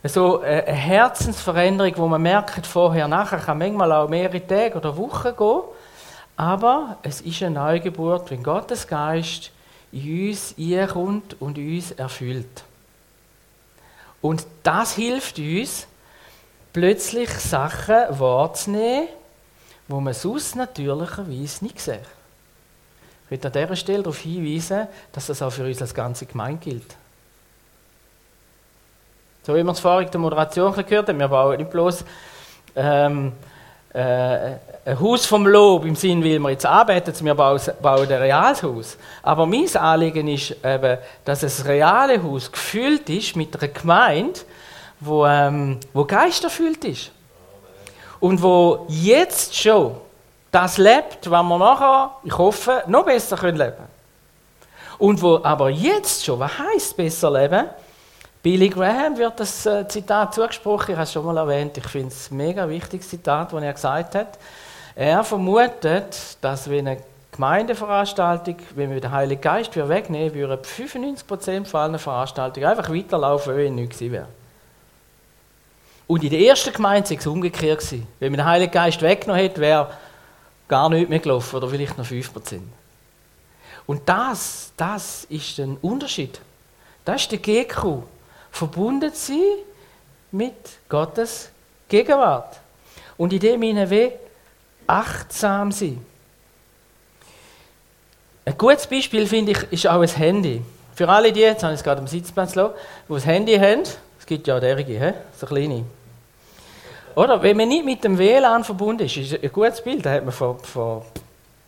So 0.04 0.42
eine 0.42 0.64
Herzensveränderung, 0.64 1.94
wo 1.98 2.08
man 2.08 2.22
merkt, 2.22 2.66
vorher, 2.66 3.08
nachher, 3.08 3.40
kann 3.40 3.58
manchmal 3.58 3.92
auch 3.92 4.10
mehrere 4.10 4.46
Tage 4.46 4.76
oder 4.76 4.96
Wochen 4.98 5.36
gehen. 5.36 5.62
Aber 6.38 6.98
es 7.04 7.22
ist 7.22 7.44
eine 7.44 7.56
Neugeburt, 7.56 8.32
wenn 8.32 8.42
Gottes 8.42 8.88
Geist 8.88 9.52
in 9.92 10.30
uns 10.30 10.56
kommt 10.92 11.42
und 11.42 11.58
uns 11.58 11.92
erfüllt. 11.92 12.64
Und 14.22 14.46
das 14.64 14.96
hilft 14.96 15.40
uns, 15.40 15.88
plötzlich 16.74 17.30
Sachen 17.30 18.20
wahrzunehmen, 18.20 19.08
wo 19.88 20.00
man 20.00 20.14
sonst 20.14 20.56
natürlicherweise 20.56 21.64
nicht 21.64 21.80
sieht. 21.80 22.00
Ich 23.26 23.32
möchte 23.32 23.48
an 23.48 23.54
dieser 23.54 23.76
Stelle 23.76 24.04
darauf 24.04 24.20
hinweisen, 24.20 24.88
dass 25.12 25.28
das 25.28 25.42
auch 25.42 25.52
für 25.52 25.66
uns 25.66 25.82
als 25.82 25.94
ganze 25.94 26.26
Gemeinde 26.26 26.60
gilt. 26.64 26.96
So 29.44 29.56
wie 29.56 29.64
wir 29.64 29.72
es 29.72 29.80
vorhin 29.80 30.08
in 30.08 30.12
der 30.12 30.22
Moderation 30.22 30.74
gehört 30.74 31.08
haben, 31.10 31.20
wir 31.20 31.28
bauen 31.28 31.58
nicht 31.58 31.72
bloß 31.72 32.04
ähm, 32.76 33.34
äh, 33.94 34.56
ein 34.86 35.00
Haus 35.00 35.26
vom 35.26 35.48
Lob 35.48 35.86
im 35.86 35.96
Sinn, 35.96 36.24
weil 36.24 36.40
wir 36.40 36.52
jetzt 36.52 36.66
arbeiten, 36.66 37.14
wir 37.26 37.36
bauen, 37.36 37.60
ein 37.82 38.12
reales 38.12 38.64
Haus. 38.64 38.98
Aber 39.24 39.46
mein 39.46 39.76
Anliegen 39.76 40.28
ist 40.28 40.56
eben, 40.64 40.98
dass 41.26 41.42
das 41.42 41.66
reale 41.66 42.22
Haus 42.22 42.52
gefüllt 42.52 43.10
ist 43.10 43.36
mit 43.36 43.56
einer 43.56 43.72
Gemeinde, 43.72 44.40
wo, 45.00 45.26
ähm, 45.26 45.80
wo 45.94 46.06
geisterfüllt 46.06 46.86
ist. 46.86 47.12
Und 48.20 48.42
wo 48.42 48.86
jetzt 48.90 49.56
schon 49.56 49.96
das 50.52 50.78
lebt, 50.78 51.30
was 51.30 51.44
wir 51.44 51.58
nachher, 51.58 52.12
ich 52.24 52.38
hoffe, 52.38 52.84
noch 52.88 53.06
besser 53.06 53.38
leben 53.38 53.58
können. 53.58 54.00
Und 54.98 55.22
wo 55.22 55.40
aber 55.44 55.70
jetzt 55.70 56.26
schon, 56.26 56.40
was 56.40 56.52
heißt 56.60 56.98
besser 56.98 57.32
leben? 57.32 57.70
Billy 58.42 58.70
Graham 58.70 59.18
wird 59.18 59.40
das 59.40 59.66
äh, 59.66 59.86
Zitat 59.88 60.34
zugesprochen, 60.34 60.92
ich 60.92 60.96
habe 60.96 61.04
es 61.04 61.12
schon 61.12 61.26
mal 61.26 61.36
erwähnt, 61.36 61.78
ich 61.78 61.88
finde 61.88 62.08
es 62.08 62.32
ein 62.32 62.38
mega 62.38 62.70
wichtiges 62.70 63.10
Zitat, 63.10 63.52
das 63.52 63.62
er 63.62 63.74
gesagt 63.74 64.16
hat. 64.16 64.40
Er 64.96 65.24
vermutet, 65.24 66.38
dass 66.40 66.70
wenn 66.70 66.88
eine 66.88 67.02
Gemeindeveranstaltung, 67.34 68.56
wenn 68.76 68.92
wir 68.92 69.02
den 69.02 69.12
Heiligen 69.12 69.42
Geist 69.42 69.76
wegnehmen 69.76 70.34
würden, 70.34 70.60
95% 70.62 71.66
von 71.66 71.82
allen 71.82 72.66
einfach 72.66 72.94
weiterlaufen, 72.94 73.56
wie 73.56 73.64
wenn 73.66 73.76
nichts 73.76 74.00
wäre. 74.00 74.28
Und 76.08 76.24
in 76.24 76.32
der 76.32 76.40
ersten 76.40 76.74
Gemeinde 76.74 77.10
war 77.10 77.18
es 77.18 77.28
umgekehrt. 77.28 77.80
Gewesen. 77.80 78.08
Wenn 78.20 78.32
man 78.32 78.40
den 78.40 78.48
Heiligen 78.48 78.72
Geist 78.72 79.02
weggenommen 79.02 79.44
hätte, 79.44 79.62
wäre 79.62 79.90
gar 80.68 80.90
nichts 80.90 81.10
mehr 81.10 81.20
gelaufen 81.20 81.56
oder 81.58 81.68
vielleicht 81.68 81.98
noch 81.98 82.06
5%. 82.06 82.62
Und 83.86 84.02
das, 84.08 84.72
das 84.76 85.26
ist 85.26 85.60
ein 85.60 85.78
Unterschied. 85.82 86.40
Das 87.06 87.22
ist 87.22 87.32
der 87.32 87.40
GQ. 87.40 88.04
Verbunden 88.52 89.12
sein 89.14 89.40
mit 90.32 90.54
Gottes 90.88 91.50
Gegenwart. 91.88 92.60
Und 93.18 93.34
in 93.34 93.40
dem 93.40 93.62
hinein 93.62 93.90
wie 93.90 94.12
achtsam 94.88 95.72
sein. 95.72 96.04
Ein 98.46 98.58
gutes 98.58 98.88
Beispiel, 98.88 99.28
finde 99.28 99.52
ich, 99.52 99.72
ist 99.72 99.88
auch 99.88 100.02
ein 100.02 100.08
Handy. 100.08 100.62
Für 100.96 101.08
alle 101.08 101.32
die, 101.32 101.42
jetzt 101.42 101.64
habe 101.64 101.74
ich 101.74 101.80
es 101.80 101.84
gerade 101.84 102.02
am 102.02 102.08
Sitzplatz 102.08 102.54
die 102.54 102.60
ein 103.14 103.22
Handy 103.22 103.58
haben, 103.58 103.84
es 104.20 104.26
gibt 104.26 104.48
ja 104.48 104.60
derige, 104.60 105.14
so 105.38 105.46
kleine. 105.46 105.86
Oder? 107.16 107.42
Wenn 107.42 107.58
man 107.58 107.68
nicht 107.68 107.86
mit 107.86 108.04
dem 108.04 108.18
WLAN 108.18 108.64
verbunden 108.64 109.04
ist, 109.04 109.18
ist 109.18 109.44
ein 109.44 109.52
gutes 109.52 109.82
Bild, 109.84 110.06
das 110.06 110.14
hat 110.14 110.24
man 110.24 110.34
vor, 110.34 110.58
vor 110.60 111.06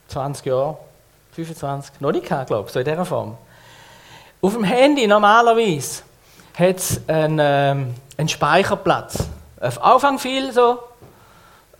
20 0.08 0.46
Jahren, 0.46 0.78
25, 1.34 2.02
noch 2.02 2.12
nicht 2.12 2.26
gehabt, 2.26 2.48
glaube 2.48 2.68
ich, 2.68 2.74
so 2.74 2.80
in 2.80 2.86
dieser 2.86 3.06
Form. 3.06 3.38
Auf 4.42 4.54
dem 4.54 4.64
Handy 4.64 5.08
normalerweise 5.08 6.04
hat 6.54 6.78
es 6.78 7.02
einen, 7.08 7.40
ähm, 7.42 7.96
einen 8.18 8.30
Speicherplatz. 8.30 9.26
Auf 9.60 9.84
Anfang 9.84 10.20
viel 10.20 10.52
so, 10.52 10.80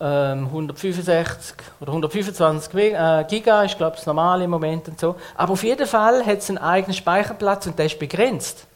ähm, 0.00 0.46
165 0.46 1.54
oder 1.80 1.92
125 1.92 2.74
äh, 2.74 3.24
Giga 3.28 3.62
ist, 3.62 3.76
glaube 3.76 3.94
ich, 3.94 4.00
das 4.00 4.06
normale 4.06 4.44
im 4.44 4.50
Moment 4.50 4.88
und 4.88 4.98
so. 4.98 5.16
Aber 5.36 5.52
auf 5.52 5.62
jeden 5.62 5.86
Fall 5.86 6.24
hat 6.24 6.38
es 6.38 6.48
einen 6.48 6.58
eigenen 6.58 6.94
Speicherplatz 6.94 7.66
und 7.66 7.78
der 7.78 7.86
ist 7.86 7.98
begrenzt. 7.98 8.66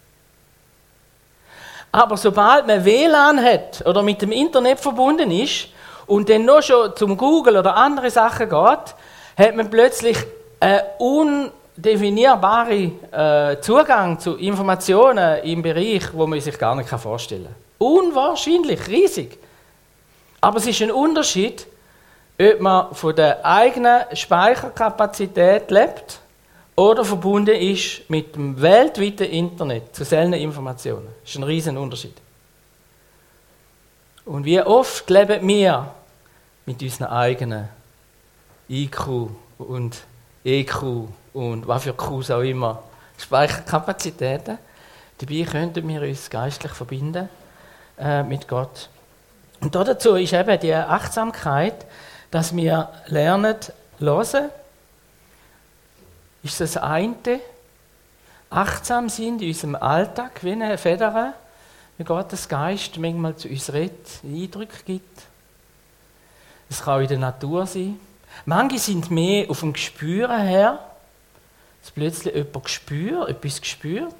Aber 1.90 2.16
sobald 2.16 2.66
man 2.66 2.84
WLAN 2.84 3.42
hat 3.42 3.84
oder 3.86 4.02
mit 4.02 4.20
dem 4.22 4.30
Internet 4.30 4.80
verbunden 4.80 5.30
ist 5.30 5.68
und 6.06 6.28
dann 6.28 6.44
noch 6.44 6.62
schon 6.62 6.94
zum 6.94 7.16
Google 7.16 7.56
oder 7.56 7.74
andere 7.74 8.10
Sachen 8.10 8.48
geht, 8.48 8.94
hat 9.38 9.56
man 9.56 9.70
plötzlich 9.70 10.18
Ein 10.60 11.50
undefinierbare 11.76 12.74
äh, 13.54 13.60
Zugang 13.60 14.18
zu 14.18 14.36
Informationen 14.36 15.42
im 15.42 15.62
Bereich, 15.62 16.12
wo 16.12 16.26
man 16.26 16.40
sich 16.40 16.58
gar 16.58 16.74
nicht 16.74 16.88
vorstellen 16.88 17.44
kann. 17.44 17.54
Unwahrscheinlich, 17.78 18.86
riesig. 18.88 19.38
Aber 20.40 20.58
es 20.58 20.66
ist 20.66 20.82
ein 20.82 20.90
Unterschied, 20.90 21.66
ob 22.40 22.60
man 22.60 22.94
von 22.94 23.14
der 23.14 23.44
eigenen 23.44 24.02
Speicherkapazität 24.12 25.70
lebt 25.70 26.20
oder 26.74 27.04
verbunden 27.04 27.54
ist 27.54 28.08
mit 28.08 28.34
dem 28.34 28.60
weltweiten 28.60 29.24
Internet 29.24 29.94
zu 29.94 30.04
seltenen 30.04 30.40
Informationen. 30.40 31.08
Das 31.22 31.30
ist 31.30 31.36
ein 31.36 31.42
riesen 31.42 31.76
Unterschied. 31.76 32.14
Und 34.24 34.44
wie 34.44 34.60
oft 34.60 35.08
leben 35.08 35.46
wir 35.46 35.94
mit 36.66 36.82
unseren 36.82 37.08
eigenen 37.08 37.68
IQ 38.68 39.30
und 39.58 40.02
EQ 40.44 41.08
und 41.36 41.68
was 41.68 41.82
für 41.82 41.92
Qs 41.92 42.30
auch 42.30 42.40
immer, 42.40 42.82
Speicherkapazitäten. 43.18 44.56
Dabei 45.18 45.42
könnten 45.42 45.86
wir 45.86 46.00
uns 46.00 46.30
geistlich 46.30 46.72
verbinden 46.72 47.28
äh, 47.98 48.22
mit 48.22 48.48
Gott. 48.48 48.88
Und 49.60 49.74
dazu 49.74 50.14
ist 50.14 50.32
eben 50.32 50.58
die 50.58 50.72
Achtsamkeit, 50.72 51.84
dass 52.30 52.56
wir 52.56 52.88
lernen, 53.08 53.56
hören, 53.98 54.50
ist 56.42 56.60
das 56.60 56.78
eine, 56.78 57.40
achtsam 58.48 59.10
sind 59.10 59.42
in 59.42 59.48
unserem 59.48 59.74
Alltag, 59.74 60.42
wie 60.42 60.52
eine 60.52 60.78
Feder, 60.78 61.34
wie 61.98 62.04
Gottes 62.04 62.48
Geist 62.48 62.96
manchmal 62.96 63.36
zu 63.36 63.48
uns 63.48 63.70
redet, 63.72 64.20
Eindrücke 64.24 64.84
gibt. 64.86 65.22
Es 66.70 66.82
kann 66.82 67.02
in 67.02 67.08
der 67.08 67.18
Natur 67.18 67.66
sein. 67.66 68.00
Manche 68.46 68.78
sind 68.78 69.10
mehr 69.10 69.50
auf 69.50 69.60
dem 69.60 69.74
Gespüren 69.74 70.40
her, 70.40 70.78
dass 71.86 71.92
plötzlich 71.92 72.34
jemand 72.34 72.68
spürt, 72.68 73.28
etwas 73.28 73.60
gespürt. 73.60 74.14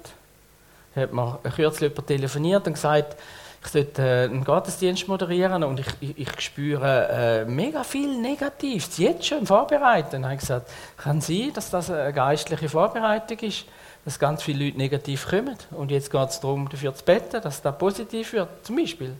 Da 0.95 1.01
hat 1.01 1.11
man 1.11 1.37
kürzlich 1.43 1.91
jemand 1.91 2.07
telefoniert 2.07 2.65
und 2.65 2.73
gesagt, 2.73 3.17
ich 3.61 3.67
sollte 3.67 4.01
äh, 4.01 4.23
einen 4.23 4.45
Gottesdienst 4.45 5.07
moderieren 5.09 5.63
und 5.65 5.81
ich, 5.81 5.87
ich, 5.99 6.17
ich 6.17 6.41
spüre 6.41 7.09
äh, 7.11 7.45
mega 7.45 7.83
viel 7.83 8.21
Negatives, 8.21 8.97
jetzt 8.97 9.25
schon 9.25 9.39
im 9.39 9.47
Vorbereiten. 9.47 10.11
Dann 10.11 10.25
habe 10.25 10.35
ich 10.35 10.39
gesagt, 10.39 10.69
kann 10.95 11.19
sein, 11.19 11.51
dass 11.53 11.69
das 11.69 11.91
eine 11.91 12.13
geistliche 12.13 12.69
Vorbereitung 12.69 13.39
ist, 13.39 13.65
dass 14.05 14.17
ganz 14.17 14.43
viele 14.43 14.65
Leute 14.65 14.77
negativ 14.77 15.27
kommen. 15.27 15.57
Und 15.71 15.91
jetzt 15.91 16.09
geht 16.09 16.29
es 16.29 16.39
darum, 16.39 16.69
dafür 16.69 16.95
zu 16.95 17.03
beten, 17.03 17.41
dass 17.41 17.61
das 17.61 17.77
positiv 17.77 18.31
wird, 18.31 18.47
zum 18.65 18.77
Beispiel. 18.77 19.13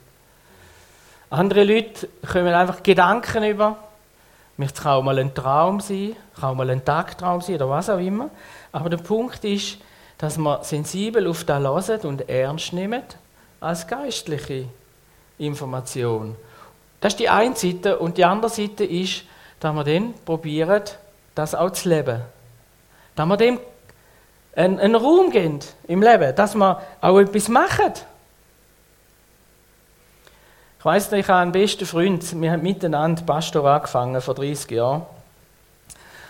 Andere 1.29 1.65
Leute 1.65 2.07
kommen 2.25 2.53
einfach 2.53 2.81
Gedanken 2.81 3.43
über. 3.43 3.77
Mich 4.57 4.73
kann 4.73 4.93
auch 4.93 5.03
mal 5.03 5.19
ein 5.19 5.33
Traum 5.33 5.79
sein, 5.79 6.15
kann 6.39 6.49
auch 6.49 6.55
mal 6.55 6.69
ein 6.69 6.83
Tagtraum 6.83 7.41
sein 7.41 7.55
oder 7.55 7.69
was 7.69 7.89
auch 7.89 7.99
immer. 7.99 8.29
Aber 8.71 8.89
der 8.89 8.97
Punkt 8.97 9.43
ist, 9.45 9.77
dass 10.17 10.37
man 10.37 10.63
sensibel 10.63 11.27
auf 11.27 11.43
das 11.43 11.87
hören 11.87 12.01
und 12.01 12.27
ernst 12.27 12.73
nimmt 12.73 13.17
als 13.59 13.85
geistliche 13.87 14.65
Information. 15.37 16.35
Das 16.99 17.13
ist 17.13 17.19
die 17.19 17.29
eine 17.29 17.55
Seite. 17.55 17.99
Und 17.99 18.17
die 18.17 18.25
andere 18.25 18.51
Seite 18.51 18.83
ist, 18.83 19.23
dass 19.59 19.73
wir 19.73 19.83
dann 19.83 20.13
probieren, 20.25 20.83
das 21.35 21.53
auch 21.53 21.71
zu 21.71 21.89
leben. 21.89 22.21
Dass 23.15 23.25
wir 23.27 23.37
dem 23.37 23.59
einen, 24.55 24.79
einen 24.79 24.95
Raum 24.95 25.29
geben 25.29 25.59
im 25.87 26.01
Leben, 26.01 26.35
dass 26.35 26.55
wir 26.55 26.81
auch 26.99 27.19
etwas 27.19 27.47
machen. 27.47 27.93
Weiss 30.87 31.11
nicht, 31.11 31.25
ich 31.25 31.27
habe 31.27 31.41
einen 31.41 31.51
besten 31.51 31.85
Freund, 31.85 32.41
wir 32.41 32.49
haben 32.49 32.63
miteinander 32.63 33.21
Pastor 33.23 33.65
angefangen, 33.65 34.21
vor 34.21 34.35
30 34.35 34.71
Jahren. 34.71 35.01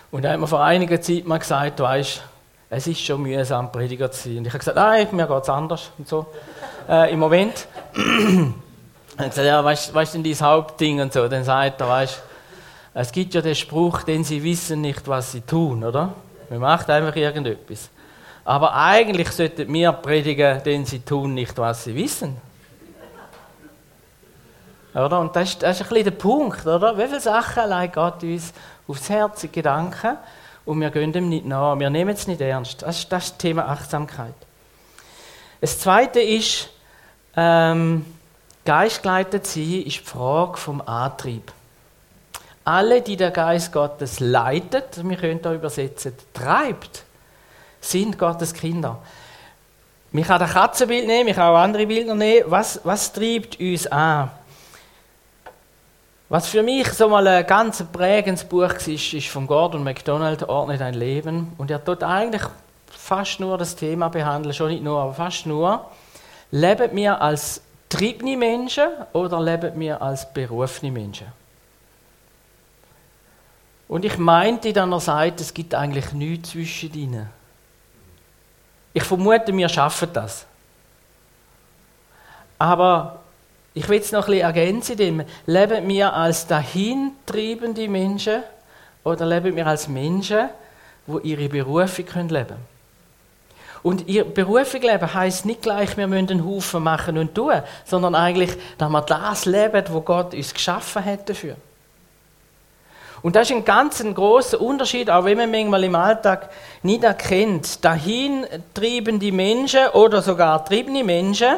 Und 0.09 0.25
er 0.25 0.31
hat 0.31 0.39
mir 0.39 0.47
vor 0.47 0.63
einiger 0.63 0.99
Zeit 0.99 1.27
mal 1.27 1.37
gesagt, 1.37 1.79
du 1.79 1.83
weißt, 1.83 2.23
es 2.71 2.87
ist 2.87 2.99
schon 3.01 3.21
mühsam, 3.21 3.71
Prediger 3.71 4.11
zu 4.11 4.29
sein. 4.29 4.39
Und 4.39 4.47
ich 4.47 4.53
habe 4.53 4.57
gesagt, 4.57 4.77
nein, 4.77 5.09
mir 5.11 5.27
geht 5.27 5.43
es 5.43 5.49
anders 5.49 5.91
und 5.99 6.07
so 6.07 6.25
äh, 6.89 7.13
im 7.13 7.19
Moment. 7.19 7.67
er 9.17 9.25
hat 9.25 9.29
gesagt, 9.29 9.45
ja, 9.45 9.63
was 9.63 9.91
ist 9.93 10.13
denn 10.15 10.23
dein 10.23 10.39
Hauptding 10.39 11.01
und 11.01 11.13
so. 11.13 11.27
Dann 11.27 11.43
sagt 11.43 11.79
er, 11.79 11.87
weißt 11.87 12.23
es 12.95 13.11
gibt 13.11 13.35
ja 13.35 13.41
den 13.41 13.53
Spruch, 13.53 14.01
denn 14.01 14.23
sie 14.23 14.43
wissen 14.43 14.81
nicht, 14.81 15.07
was 15.07 15.33
sie 15.33 15.41
tun, 15.41 15.83
oder? 15.83 16.13
Man 16.49 16.57
macht 16.57 16.89
einfach 16.89 17.15
irgendetwas. 17.15 17.91
Aber 18.43 18.73
eigentlich 18.73 19.29
sollten 19.29 19.71
wir 19.71 19.91
predigen, 19.91 20.63
denn 20.63 20.83
sie 20.83 21.01
tun 21.01 21.35
nicht, 21.35 21.55
was 21.59 21.83
sie 21.83 21.93
wissen. 21.93 22.46
Oder? 24.93 25.19
Und 25.19 25.35
das 25.35 25.49
ist, 25.49 25.63
das 25.63 25.77
ist 25.77 25.81
ein 25.83 25.89
bisschen 25.89 26.03
der 26.05 26.11
Punkt, 26.11 26.65
oder? 26.65 26.97
Wie 26.97 27.07
viele 27.07 27.19
Sachen 27.19 27.63
allein 27.63 27.91
Gott 27.91 28.23
uns 28.23 28.53
aufs 28.87 29.09
Herz 29.09 29.45
Gedanken 29.51 30.17
und 30.65 30.81
wir 30.81 30.89
gehen 30.89 31.11
dem 31.11 31.29
nicht 31.29 31.45
nach, 31.45 31.77
wir 31.77 31.89
nehmen 31.89 32.11
es 32.11 32.27
nicht 32.27 32.41
ernst. 32.41 32.81
Das 32.81 32.99
ist 32.99 33.11
das 33.11 33.37
Thema 33.37 33.67
Achtsamkeit. 33.67 34.33
Das 35.61 35.79
Zweite 35.79 36.19
ist, 36.19 36.69
ähm, 37.35 38.05
geistgeleitet 38.65 39.47
sein 39.47 39.83
ist 39.85 39.99
die 39.99 40.03
Frage 40.03 40.57
vom 40.57 40.81
Antrieb. 40.81 41.51
Alle, 42.65 43.01
die 43.01 43.15
der 43.15 43.31
Geist 43.31 43.71
Gottes 43.71 44.19
leitet, 44.19 45.07
wir 45.07 45.15
können 45.15 45.41
da 45.41 45.53
übersetzen, 45.53 46.13
treibt, 46.33 47.03
sind 47.79 48.19
Gottes 48.19 48.53
Kinder. 48.53 48.99
Ich 50.11 50.27
kann 50.27 50.39
das 50.39 50.51
Katzenbild 50.51 51.07
nehmen, 51.07 51.29
ich 51.29 51.35
kann 51.35 51.53
auch 51.53 51.59
andere 51.59 51.85
Bilder 51.85 52.15
nehmen. 52.15 52.49
Was, 52.51 52.81
was 52.83 53.13
treibt 53.13 53.59
uns 53.59 53.87
an? 53.87 54.31
Was 56.29 56.49
für 56.49 56.61
mich 56.61 56.91
so 56.91 57.07
mal 57.07 57.25
ein 57.25 57.47
ganz 57.47 57.83
prägendes 57.83 58.43
Buch 58.43 58.61
war, 58.61 58.87
ist 58.87 59.27
von 59.27 59.47
Gordon 59.47 59.83
MacDonald, 59.83 60.43
Ordne 60.49 60.77
dein 60.77 60.93
Leben. 60.93 61.53
Und 61.57 61.71
er 61.71 61.83
tut 61.83 62.03
eigentlich 62.03 62.41
fast 62.87 63.39
nur 63.39 63.57
das 63.57 63.75
Thema 63.75 64.09
behandeln, 64.09 64.53
schon 64.53 64.69
nicht 64.69 64.83
nur, 64.83 64.99
aber 64.99 65.13
fast 65.13 65.45
nur. 65.45 65.89
Leben 66.51 66.95
wir 66.95 67.21
als 67.21 67.61
triebene 67.87 68.35
Menschen 68.35 68.89
oder 69.13 69.41
leben 69.41 69.79
wir 69.79 70.01
als 70.01 70.31
berufene 70.33 70.91
Menschen? 70.91 71.27
Und 73.87 74.03
ich 74.03 74.17
meinte 74.17 74.73
dann, 74.73 74.91
er 74.91 74.99
sagt, 74.99 75.39
es 75.39 75.53
gibt 75.53 75.73
eigentlich 75.73 76.11
nichts 76.11 76.49
zwischen 76.49 76.93
ihnen. 76.93 77.29
Ich 78.93 79.03
vermute, 79.03 79.55
wir 79.55 79.69
schaffen 79.69 80.09
das. 80.11 80.45
Aber 82.59 83.19
ich 83.77 83.87
will 83.89 83.99
es 83.99 84.11
noch 84.11 84.27
ein 84.27 84.31
bisschen 84.31 84.45
ergänzen, 84.45 85.23
leben 85.45 85.87
wir 85.87 86.11
als 86.11 86.47
dahintriebende 86.47 87.87
Menschen 87.87 88.41
oder 89.03 89.25
leben 89.27 89.55
wir 89.55 89.67
als 89.67 89.87
Menschen, 89.87 90.49
wo 91.05 91.19
ihre 91.19 91.47
Berufung 91.47 92.05
leben 92.05 92.47
können? 92.47 92.57
Und 93.83 94.07
ihr 94.07 94.25
Berufung 94.25 94.81
leben 94.81 95.13
heisst 95.13 95.45
nicht 95.45 95.61
gleich, 95.61 95.95
wir 95.95 96.07
müssen 96.07 96.31
einen 96.31 96.45
Haufen 96.45 96.83
machen 96.83 97.19
und 97.19 97.35
tun, 97.35 97.61
sondern 97.85 98.15
eigentlich, 98.15 98.49
dass 98.79 98.89
wir 98.89 99.01
das 99.01 99.45
leben, 99.45 99.83
wo 99.91 100.01
Gott 100.01 100.33
uns 100.33 100.55
geschaffen 100.55 101.05
hat 101.05 101.29
dafür. 101.29 101.55
Und 103.21 103.35
das 103.35 103.49
ist 103.49 103.55
ein 103.55 103.63
ganz 103.63 104.01
ein 104.01 104.15
großer 104.15 104.59
Unterschied, 104.59 105.11
auch 105.11 105.25
wenn 105.25 105.37
man 105.37 105.51
manchmal 105.51 105.83
im 105.83 105.95
Alltag 105.95 106.49
nicht 106.81 107.03
erkennt. 107.03 107.85
Dahin 107.85 108.47
trieben 108.73 109.19
die 109.19 109.31
Menschen 109.31 109.87
oder 109.89 110.23
sogar 110.23 110.65
triebene 110.65 111.03
Menschen, 111.03 111.57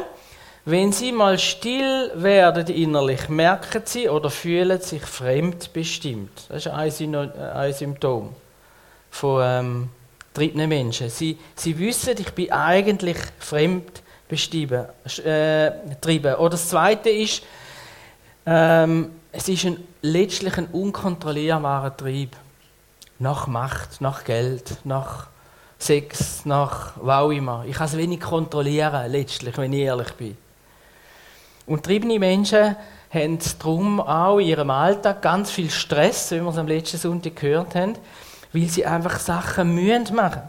wenn 0.64 0.92
sie 0.92 1.12
mal 1.12 1.38
still 1.38 2.12
werden 2.14 2.66
innerlich, 2.66 3.28
merken 3.28 3.82
sie 3.84 4.08
oder 4.08 4.30
fühlen 4.30 4.80
sich 4.80 5.02
fremdbestimmt. 5.02 6.46
Das 6.48 6.66
ist 6.66 6.72
ein, 6.72 7.72
Symptom 7.72 8.34
von 9.10 9.42
ähm, 9.44 9.88
triebenden 10.34 10.68
Menschen. 10.68 11.08
Sie, 11.08 11.38
sie 11.54 11.78
wissen, 11.78 12.14
ich 12.18 12.32
bin 12.32 12.52
eigentlich 12.52 13.16
fremdbestimmt. 13.38 14.88
Äh, 15.24 15.72
Oder 16.38 16.50
das 16.50 16.68
Zweite 16.68 17.10
ist, 17.10 17.42
ähm, 18.46 19.10
es 19.32 19.48
ist 19.48 19.64
ein, 19.64 19.78
letztlich 20.02 20.56
ein 20.58 20.66
unkontrollierbarer 20.66 21.96
Trieb. 21.96 22.36
Nach 23.18 23.46
Macht, 23.46 24.00
nach 24.00 24.24
Geld, 24.24 24.78
nach 24.84 25.26
Sex, 25.78 26.44
nach 26.44 26.92
was 26.96 27.32
immer. 27.32 27.64
Ich 27.66 27.76
kann 27.76 27.86
es 27.86 27.96
wenig 27.96 28.20
kontrollieren, 28.20 29.10
letztlich, 29.10 29.56
wenn 29.58 29.72
ich 29.72 29.80
ehrlich 29.80 30.12
bin. 30.12 30.36
Und 31.70 31.84
triebene 31.84 32.18
Menschen 32.18 32.74
haben 33.14 33.38
darum 33.60 34.00
auch 34.00 34.40
in 34.40 34.48
ihrem 34.48 34.70
Alltag 34.70 35.22
ganz 35.22 35.52
viel 35.52 35.70
Stress, 35.70 36.32
wie 36.32 36.40
wir 36.40 36.48
es 36.48 36.58
am 36.58 36.66
letzten 36.66 36.98
Sonntag 36.98 37.36
gehört 37.36 37.76
haben, 37.76 37.94
weil 38.52 38.66
sie 38.66 38.84
einfach 38.84 39.20
Sachen 39.20 39.72
mühen 39.72 40.04
machen. 40.12 40.42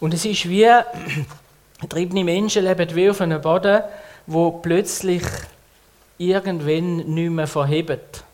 Und 0.00 0.14
es 0.14 0.24
ist 0.24 0.48
wie, 0.48 0.70
triebene 1.90 2.24
Menschen 2.24 2.64
leben 2.64 2.94
wie 2.94 3.10
auf 3.10 3.20
einem 3.20 3.42
Boden, 3.42 3.82
wo 4.26 4.52
plötzlich 4.52 5.24
irgendwann 6.16 6.96
nicht 6.96 7.30
mehr 7.30 7.46
verhebt 7.46 8.24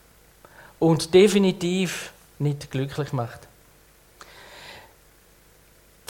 und 0.79 1.13
definitiv 1.13 2.13
nicht 2.39 2.71
glücklich 2.71 3.13
macht. 3.13 3.41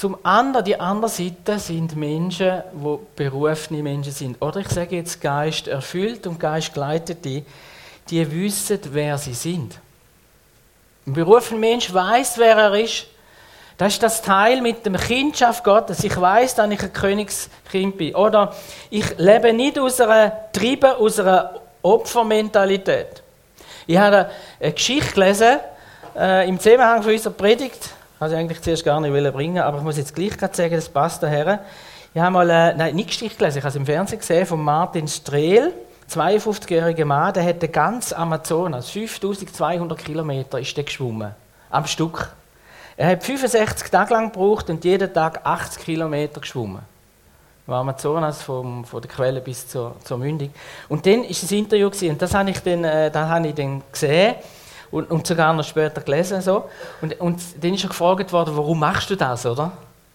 Zum 0.03 0.19
anderen, 0.25 0.65
die 0.65 0.81
andere 0.81 1.09
Seite 1.09 1.61
sind 1.61 1.95
Menschen, 1.95 2.61
die 2.73 2.99
berufene 3.15 3.85
Menschen 3.85 4.13
sind. 4.13 4.43
Oder 4.43 4.59
ich 4.59 4.69
sage 4.69 4.97
jetzt 4.97 5.21
Geist 5.21 5.69
erfüllt 5.69 6.27
und 6.27 6.41
Geist 6.41 6.75
geleitete, 6.75 7.45
die 8.11 8.33
wissen, 8.33 8.81
wer 8.91 9.17
sie 9.17 9.35
sind. 9.35 9.79
Ein 11.07 11.13
berufener 11.13 11.61
Mensch 11.61 11.95
weiß, 11.95 12.37
wer 12.39 12.57
er 12.57 12.75
ist. 12.75 13.07
Das 13.79 13.93
ist 13.93 14.03
das 14.03 14.21
Teil 14.23 14.61
mit 14.61 14.85
dem 14.85 14.97
Kindschaft 14.97 15.63
Gottes. 15.63 16.03
Ich 16.03 16.21
weiß, 16.21 16.57
dass 16.57 16.69
ich 16.69 16.83
ein 16.83 16.93
Königskind 16.93 17.97
bin. 17.97 18.17
Oder 18.17 18.57
ich 18.91 19.17
lebe 19.19 19.53
nicht 19.53 19.79
aus 19.79 20.01
einer 20.01 20.51
Triebe, 20.53 20.97
aus 20.97 21.21
einer 21.21 21.61
Opfermentalität. 21.81 23.23
Ich 23.87 23.99
habe 23.99 24.31
eine 24.59 24.73
Geschichte 24.73 25.13
gelesen 25.13 25.61
äh, 26.19 26.49
im 26.49 26.59
Zusammenhang 26.59 27.05
von 27.05 27.13
unserer 27.13 27.35
Predigt. 27.35 27.91
Also 28.23 28.37
eigentlich 28.37 28.63
zuerst 28.63 28.85
gar 28.85 29.01
nicht 29.01 29.33
bringen, 29.33 29.59
aber 29.59 29.79
ich 29.79 29.83
muss 29.83 29.97
jetzt 29.97 30.15
gleich 30.15 30.39
gerade 30.39 30.55
sagen, 30.55 30.77
das 30.77 30.89
passt 30.89 31.25
daher. 31.25 31.59
Ich 32.15 32.21
habe 32.21 32.31
mal, 32.31 32.49
äh, 32.49 32.73
nein, 32.73 32.95
nicht 32.95 33.09
Geschichte 33.09 33.37
gelesen, 33.37 33.59
ich 33.59 33.65
habe 33.65 33.71
es 33.71 33.75
im 33.75 33.85
Fernsehen 33.85 34.21
gesehen 34.21 34.47
von 34.47 34.63
Martin 34.63 35.09
Strehl, 35.09 35.73
52-jähriger 36.09 37.05
Mann, 37.05 37.35
der 37.35 37.45
hat 37.45 37.61
den 37.61 37.73
ganzen 37.73 38.15
Amazonas, 38.15 38.91
5200 38.91 39.99
Kilometer 39.99 40.61
ist 40.61 40.77
der 40.77 40.85
geschwommen, 40.85 41.35
am 41.69 41.85
Stück. 41.85 42.33
Er 42.97 43.09
hat 43.09 43.25
65 43.25 43.91
Tage 43.91 44.15
lang 44.15 44.31
gebraucht 44.31 44.71
und 44.71 44.85
jeden 44.85 45.13
Tag 45.13 45.41
80 45.45 45.83
Kilometer 45.83 46.41
geschwommen. 46.41 46.83
Im 47.67 47.75
Amazonas 47.75 48.41
vom, 48.41 48.85
von 48.85 49.03
der 49.03 49.11
Quelle 49.11 49.41
bis 49.41 49.67
zur, 49.67 49.97
zur 50.05 50.19
Mündung. 50.19 50.51
Und 50.89 51.05
dann 51.07 51.25
ist 51.25 51.51
ein 51.51 51.59
Interview 51.59 51.91
gewesen, 51.91 52.11
und 52.11 52.23
das 52.23 52.33
habe 52.35 52.51
ich 52.51 52.61
dann, 52.61 52.85
äh, 52.85 53.11
das 53.11 53.29
habe 53.29 53.49
ich 53.49 53.55
dann 53.57 53.83
gesehen 53.91 54.37
und, 54.93 55.11
und 55.11 55.27
sogar 55.27 55.53
noch 55.53 55.65
später 55.65 56.01
gelesen. 56.03 56.41
So. 56.41 56.69
Und, 57.01 57.19
und 57.21 57.41
dann 57.61 57.75
ist 57.75 57.83
er 57.83 57.89
gefragt 57.89 58.33
worden, 58.33 58.57
warum 58.57 58.79
machst 58.79 59.11
du 59.11 59.17
das, 59.17 59.45
oder? 59.45 59.73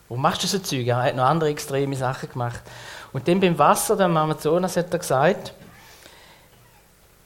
Warum 0.07 0.21
machst 0.21 0.43
du 0.43 0.47
so 0.47 0.59
Zeug? 0.59 0.87
Er 0.87 1.03
hat 1.03 1.15
noch 1.15 1.25
andere 1.25 1.49
extreme 1.49 1.95
Sachen 1.95 2.29
gemacht. 2.29 2.61
Und 3.11 3.27
dann 3.27 3.41
beim 3.41 3.57
Wasser, 3.57 3.97
dem 3.97 4.15
Amazonas, 4.15 4.77
hat 4.77 4.93
er 4.93 4.99
gesagt, 4.99 5.53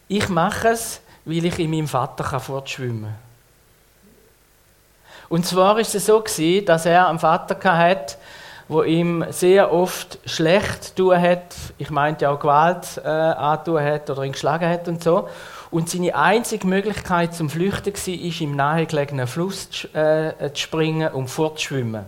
ich 0.07 0.27
mache 0.29 0.69
es, 0.69 1.01
weil 1.25 1.45
ich 1.45 1.59
in 1.59 1.69
meinem 1.69 1.87
Vater 1.87 2.39
fortschwimmen 2.39 3.03
kann. 3.03 3.15
Und 5.29 5.45
zwar 5.45 5.79
ist 5.79 5.95
es 5.95 6.07
so 6.07 6.19
gewesen, 6.19 6.65
dass 6.65 6.85
er 6.85 7.07
einen 7.07 7.19
Vater 7.19 7.77
hatte, 7.77 8.15
wo 8.67 8.83
ihm 8.83 9.25
sehr 9.29 9.71
oft 9.71 10.19
schlecht 10.25 10.95
tun 10.95 11.19
hat. 11.19 11.55
Ich 11.77 11.89
meinte 11.89 12.29
auch 12.29 12.39
Gewalt 12.39 12.97
äh, 13.03 13.07
hat 13.07 13.69
oder 13.69 14.23
ihn 14.23 14.31
geschlagen 14.31 14.69
hat 14.69 14.87
und 14.87 15.03
so. 15.03 15.29
Und 15.71 15.89
seine 15.89 16.13
einzige 16.15 16.67
Möglichkeit 16.67 17.33
zum 17.33 17.49
Flüchten 17.49 17.93
war, 17.93 18.13
ist 18.13 18.41
im 18.41 18.55
nahegelegenen 18.57 19.25
Fluss 19.25 19.69
zu, 19.69 19.87
äh, 19.93 20.51
zu 20.53 20.61
springen 20.61 21.11
und 21.13 21.29
fortzuschwimmen. 21.29 22.05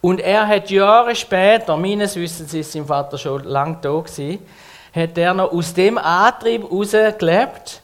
Und 0.00 0.20
er 0.20 0.46
hat 0.46 0.70
Jahre 0.70 1.14
später, 1.14 1.76
meines 1.76 2.16
Wissens 2.16 2.52
ist 2.54 2.72
sein 2.72 2.86
Vater 2.86 3.18
schon 3.18 3.44
lange 3.44 3.78
da 3.80 3.90
gewesen, 3.90 4.38
hat 4.94 5.18
er 5.18 5.34
noch 5.34 5.52
aus 5.52 5.74
dem 5.74 5.98
Antrieb 5.98 6.62
heraus 6.62 6.92
gelebt. 7.18 7.82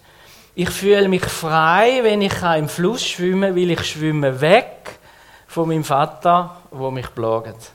Ich 0.55 0.70
fühle 0.70 1.09
mich 1.09 1.24
frei, 1.24 2.00
wenn 2.03 2.22
ich 2.22 2.42
im 2.42 2.68
Fluss 2.68 3.07
schwimme, 3.07 3.55
weil 3.55 3.70
ich 3.70 3.85
schwimme 3.85 4.40
weg 4.40 4.98
von 5.46 5.68
meinem 5.68 5.85
Vater, 5.85 6.57
wo 6.70 6.90
mich 6.90 7.14
plagt. 7.14 7.72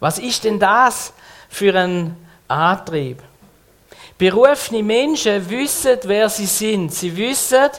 Was 0.00 0.18
ist 0.18 0.44
denn 0.44 0.58
das 0.58 1.12
für 1.48 1.74
ein 1.74 2.16
Antrieb? 2.46 3.22
Berufene 4.18 4.82
Menschen 4.82 5.48
wissen, 5.48 5.96
wer 6.02 6.28
sie 6.28 6.46
sind. 6.46 6.92
Sie 6.92 7.16
wissen, 7.16 7.70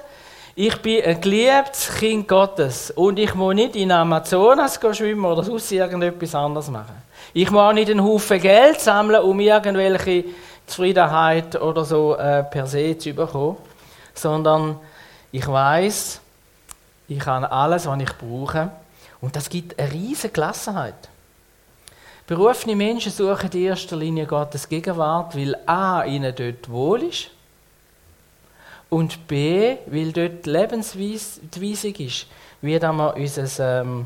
ich 0.55 0.81
bin 0.81 1.03
ein 1.03 1.19
geliebtes 1.19 1.89
Kind 1.97 2.27
Gottes 2.27 2.91
und 2.91 3.19
ich 3.19 3.35
muss 3.35 3.55
nicht 3.55 3.75
in 3.75 3.91
Amazonas 3.91 4.79
schwimmen 4.93 5.25
oder 5.25 5.43
sonst 5.43 5.71
irgendetwas 5.71 6.33
anderes 6.35 6.69
machen. 6.69 6.95
Ich 7.33 7.51
muss 7.51 7.61
auch 7.61 7.73
nicht 7.73 7.91
einen 7.91 8.03
Haufen 8.03 8.41
Geld 8.41 8.79
sammeln, 8.79 9.21
um 9.21 9.39
irgendwelche 9.39 10.25
Zufriedenheit 10.65 11.59
oder 11.61 11.83
so 11.83 12.15
äh, 12.15 12.43
per 12.43 12.67
se 12.67 12.97
zu 12.97 13.13
bekommen, 13.13 13.57
sondern 14.13 14.79
ich 15.31 15.47
weiß, 15.47 16.21
ich 17.09 17.25
habe 17.25 17.51
alles, 17.51 17.85
was 17.85 18.01
ich 18.01 18.17
brauche 18.17 18.71
und 19.21 19.35
das 19.35 19.49
gibt 19.49 19.77
eine 19.77 19.91
riesige 19.91 20.33
Gelassenheit. 20.33 21.09
Berufene 22.29 22.75
Menschen 22.75 23.11
suchen 23.11 23.49
in 23.53 23.63
erster 23.63 23.95
Linie 23.95 24.27
Gottes 24.27 24.69
Gegenwart, 24.69 25.35
weil 25.35 25.55
A, 25.65 26.03
ihnen 26.03 26.31
dort 26.35 26.69
wohl 26.69 27.01
ist 27.01 27.31
und 28.87 29.27
B, 29.27 29.77
weil 29.87 30.11
dort 30.11 30.45
die 30.45 30.49
Lebensweisung 30.51 31.95
ist, 31.95 32.27
wie 32.61 32.79
wir 32.79 33.13
unser, 33.17 33.81
ähm, 33.81 34.05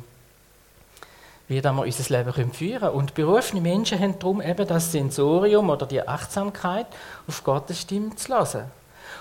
wie 1.49 1.61
wir 1.61 1.77
unser 1.77 2.17
Leben 2.17 2.53
führen 2.53 2.79
können. 2.79 2.93
Und 2.93 3.13
berufene 3.13 3.59
Menschen 3.59 3.99
haben 3.99 4.17
darum 4.17 4.41
eben 4.41 4.67
das 4.69 4.93
Sensorium 4.93 5.69
oder 5.69 5.85
die 5.85 6.07
Achtsamkeit, 6.07 6.87
auf 7.27 7.43
Gottes 7.43 7.81
Stimme 7.81 8.15
zu 8.15 8.33
hören. 8.33 8.71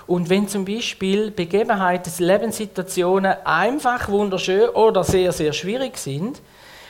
Und 0.07 0.29
wenn 0.29 0.47
zum 0.47 0.63
Beispiel 0.63 1.29
Begebenheiten, 1.29 2.13
Lebenssituationen 2.19 3.35
einfach 3.43 4.07
wunderschön 4.07 4.69
oder 4.69 5.03
sehr, 5.03 5.33
sehr 5.33 5.51
schwierig 5.51 5.97
sind, 5.97 6.39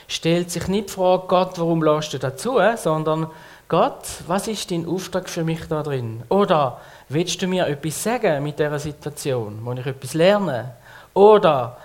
stellt 0.08 0.50
sich 0.50 0.68
nicht 0.68 0.88
die 0.88 0.92
Frage, 0.92 1.24
Gott, 1.28 1.58
warum 1.58 1.82
lässt 1.82 2.12
du 2.12 2.18
dazu, 2.18 2.58
sondern 2.76 3.30
Gott, 3.68 4.06
was 4.26 4.46
ist 4.46 4.70
dein 4.70 4.86
Auftrag 4.86 5.28
für 5.28 5.42
mich 5.42 5.66
da 5.68 5.82
drin? 5.82 6.22
Oder 6.28 6.80
willst 7.08 7.40
du 7.40 7.46
mir 7.46 7.66
etwas 7.66 8.02
sagen 8.02 8.42
mit 8.42 8.58
dieser 8.58 8.78
Situation? 8.78 9.62
Muss 9.62 9.78
ich 9.78 9.86
etwas 9.86 10.14
lernen? 10.14 10.70
Oder 11.14 11.76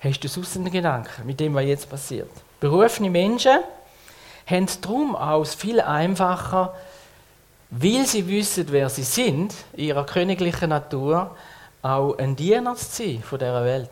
hast 0.00 0.20
du 0.20 0.28
sonst 0.28 0.56
einen 0.56 0.70
Gedanken 0.70 1.26
mit 1.26 1.40
dem, 1.40 1.54
was 1.54 1.64
jetzt 1.64 1.88
passiert? 1.88 2.30
Berufene 2.60 3.10
Menschen 3.10 3.58
haben 4.46 4.66
darum 4.82 5.16
aus 5.16 5.54
viel 5.54 5.80
einfacher, 5.80 6.74
weil 7.70 8.06
sie 8.06 8.28
wissen, 8.28 8.66
wer 8.70 8.90
sie 8.90 9.04
sind, 9.04 9.54
ihrer 9.74 10.04
königlichen 10.04 10.68
Natur, 10.68 11.34
auch 11.80 12.18
ein 12.18 12.36
Diener 12.36 12.76
zu 12.76 12.84
sein 12.84 13.22
von 13.22 13.38
dieser 13.38 13.64
Welt. 13.64 13.90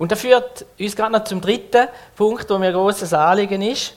Und 0.00 0.10
das 0.10 0.22
führt 0.22 0.64
uns 0.78 0.96
gerade 0.96 1.12
noch 1.12 1.24
zum 1.24 1.42
dritten 1.42 1.86
Punkt, 2.16 2.48
wo 2.48 2.56
mir 2.56 2.68
ein 2.68 2.72
grosses 2.72 3.12
Anliegen 3.12 3.60
ist. 3.60 3.92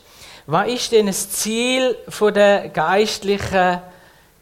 Was 0.46 0.68
ist 0.68 0.92
denn 0.92 1.08
das 1.08 1.30
Ziel 1.30 1.96
der 2.36 2.68
geistlichen 2.68 3.80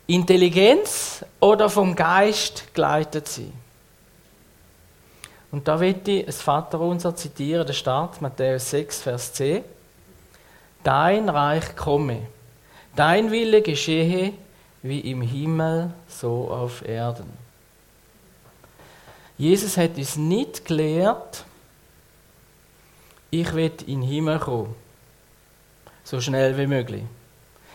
Intelligenz 0.07 1.23
oder 1.39 1.69
vom 1.69 1.95
Geist 1.95 2.73
geleitet 2.73 3.27
sein? 3.27 3.53
Und 5.51 5.67
da 5.67 5.79
wird 5.79 6.07
ich 6.07 6.25
das 6.25 6.41
Vaterunser 6.41 7.15
zitieren, 7.15 7.67
der 7.67 7.73
Start, 7.73 8.19
Matthäus 8.23 8.71
6, 8.71 9.01
Vers 9.03 9.33
10. 9.33 9.63
Dein 10.83 11.29
Reich 11.29 11.75
komme, 11.75 12.23
dein 12.95 13.29
Wille 13.29 13.61
geschehe, 13.61 14.33
wie 14.81 15.01
im 15.01 15.21
Himmel, 15.21 15.93
so 16.07 16.49
auf 16.49 16.83
Erden. 16.83 17.31
Jesus 19.37 19.77
hat 19.77 19.95
uns 19.97 20.15
nicht 20.15 20.65
gelehrt, 20.65 21.45
ich 23.31 23.53
will 23.53 23.71
in 23.87 24.01
den 24.01 24.09
Himmel 24.09 24.39
kommen. 24.39 24.75
So 26.03 26.21
schnell 26.21 26.57
wie 26.57 26.67
möglich. 26.67 27.03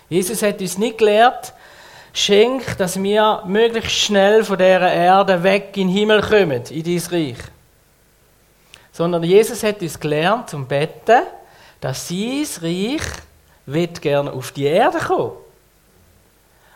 Jesus 0.08 0.42
hat 0.42 0.60
uns 0.60 0.78
nicht 0.78 0.98
gelehrt, 0.98 1.52
schenk, 2.12 2.76
dass 2.78 3.02
wir 3.02 3.42
möglichst 3.46 3.92
schnell 3.92 4.44
von 4.44 4.58
dieser 4.58 4.92
Erde 4.92 5.42
weg 5.42 5.70
in 5.76 5.88
den 5.88 5.96
Himmel 5.96 6.20
kommen, 6.20 6.62
in 6.70 6.84
dein 6.84 7.02
Reich. 7.10 7.38
Sondern 8.92 9.22
Jesus 9.24 9.62
hat 9.62 9.82
uns 9.82 9.98
gelernt 9.98 10.50
zum 10.50 10.66
Betten, 10.66 11.22
dass 11.80 12.08
sein 12.08 12.46
Reich 12.62 13.02
wird 13.66 14.00
gerne 14.00 14.32
auf 14.32 14.52
die 14.52 14.64
Erde 14.64 14.98
kommen. 14.98 15.32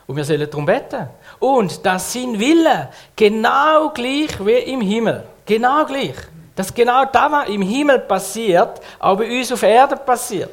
Und 0.07 0.17
wir 0.17 0.25
sollen 0.25 0.49
darum 0.49 0.65
beten. 0.65 1.07
Und 1.39 1.85
dass 1.85 2.11
sein 2.11 2.37
Wille 2.37 2.89
genau 3.15 3.89
gleich 3.91 4.45
wie 4.45 4.71
im 4.71 4.81
Himmel, 4.81 5.23
genau 5.45 5.85
gleich, 5.85 6.15
dass 6.61 6.71
genau 6.71 7.05
das, 7.05 7.31
was 7.31 7.49
im 7.49 7.63
Himmel 7.63 7.97
passiert, 7.97 8.79
auch 8.99 9.17
bei 9.17 9.39
uns 9.39 9.51
auf 9.51 9.63
Erden 9.63 9.97
passiert. 10.05 10.51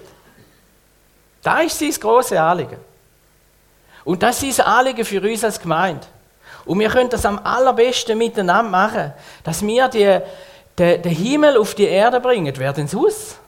Das 1.42 1.64
ist 1.64 1.79
sein 1.79 2.01
grosses 2.01 2.38
Anliegen. 2.38 2.79
Und 4.05 4.23
das 4.23 4.42
ist 4.42 4.57
sein 4.57 4.64
Anliegen 4.64 5.05
für 5.05 5.21
uns 5.21 5.44
als 5.44 5.61
Gemeinde. 5.61 6.07
Und 6.64 6.79
wir 6.79 6.88
können 6.88 7.11
das 7.11 7.27
am 7.27 7.38
allerbesten 7.44 8.16
miteinander 8.16 8.71
machen, 8.71 9.12
dass 9.44 9.61
wir 9.61 9.87
die, 9.88 10.18
den, 10.79 11.03
den 11.03 11.12
Himmel 11.12 11.59
auf 11.59 11.75
die 11.75 11.85
Erde 11.85 12.21
bringen. 12.21 12.55
Wer 12.57 12.73
denn 12.73 12.88
sonst? 12.88 13.38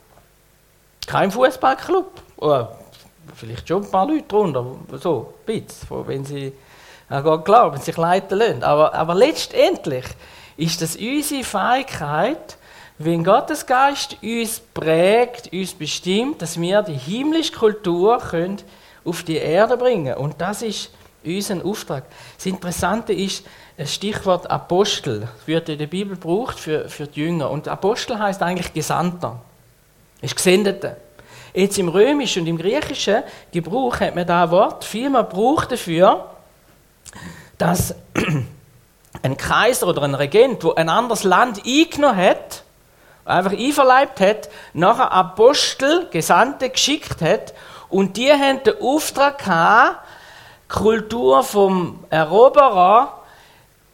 Kein 1.07 1.31
Fußballclub. 1.31 2.13
Oder 2.37 2.77
vielleicht 3.37 3.69
schon 3.69 3.85
ein 3.85 3.91
paar 3.91 4.07
Leute 4.07 4.25
drunter, 4.25 4.67
so, 5.01 5.33
ein 5.39 5.47
bisschen, 5.47 6.07
wenn 6.07 6.27
sie 6.27 6.53
an 7.09 7.25
Gott 7.25 7.43
glauben, 7.43 7.81
sich 7.81 7.97
leiten 7.97 8.39
lassen. 8.39 8.63
Aber, 8.63 8.93
aber 8.93 9.15
letztendlich 9.15 10.05
ist 10.61 10.83
das 10.83 10.97
unsere 10.97 11.43
Fähigkeit, 11.43 12.59
wenn 12.99 13.25
Gottes 13.25 13.65
Geist 13.65 14.19
uns 14.23 14.61
prägt, 14.75 15.53
uns 15.55 15.73
bestimmt, 15.73 16.43
dass 16.43 16.61
wir 16.61 16.83
die 16.83 16.93
himmlische 16.93 17.55
Kultur 17.55 18.19
können 18.19 18.59
auf 19.03 19.23
die 19.23 19.39
Erde 19.39 19.79
bringen 19.79 20.15
Und 20.15 20.39
das 20.39 20.61
ist 20.61 20.91
unser 21.25 21.65
Auftrag. 21.65 22.05
Das 22.37 22.45
Interessante 22.45 23.15
ist, 23.15 23.47
das 23.79 23.95
Stichwort 23.95 24.51
Apostel 24.51 25.29
wird 25.47 25.71
in 25.71 25.79
der 25.79 25.87
Bibel 25.87 26.15
gebraucht 26.17 26.61
für, 26.61 26.91
für 26.91 27.07
die 27.07 27.21
Jünger. 27.21 27.51
Und 27.51 27.67
Apostel 27.67 28.19
heißt 28.19 28.43
eigentlich 28.43 28.75
Gesandter. 28.75 29.41
Ist 30.21 30.37
Gesendete. 30.37 30.99
Jetzt 31.55 31.79
im 31.79 31.89
Römischen 31.89 32.43
und 32.43 32.49
im 32.49 32.59
Griechischen 32.59 33.23
Gebrauch 33.51 33.99
hat 34.01 34.15
man 34.15 34.27
da 34.27 34.51
Wort 34.51 34.85
vielmehr 34.85 35.23
braucht 35.23 35.73
dafür, 35.73 36.27
dass 37.57 37.95
ein 39.23 39.37
Kaiser 39.37 39.87
oder 39.89 40.03
ein 40.03 40.15
Regent, 40.15 40.65
wo 40.65 40.73
ein 40.75 40.89
anderes 40.89 41.25
Land 41.25 41.63
eingenommen 41.67 42.17
hat, 42.17 42.63
einfach 43.25 43.53
einverleibt 43.53 44.21
hat, 44.21 44.49
nachher 44.73 45.13
Apostel, 45.13 46.09
Gesandte 46.11 46.71
geschickt 46.71 47.21
hat 47.21 47.55
und 47.89 48.17
die 48.17 48.31
haben 48.31 48.63
den 48.63 48.81
Auftrag 48.81 49.39
gehabt, 49.39 49.99
Kultur 50.69 51.43
vom 51.43 52.05
Eroberer 52.11 53.21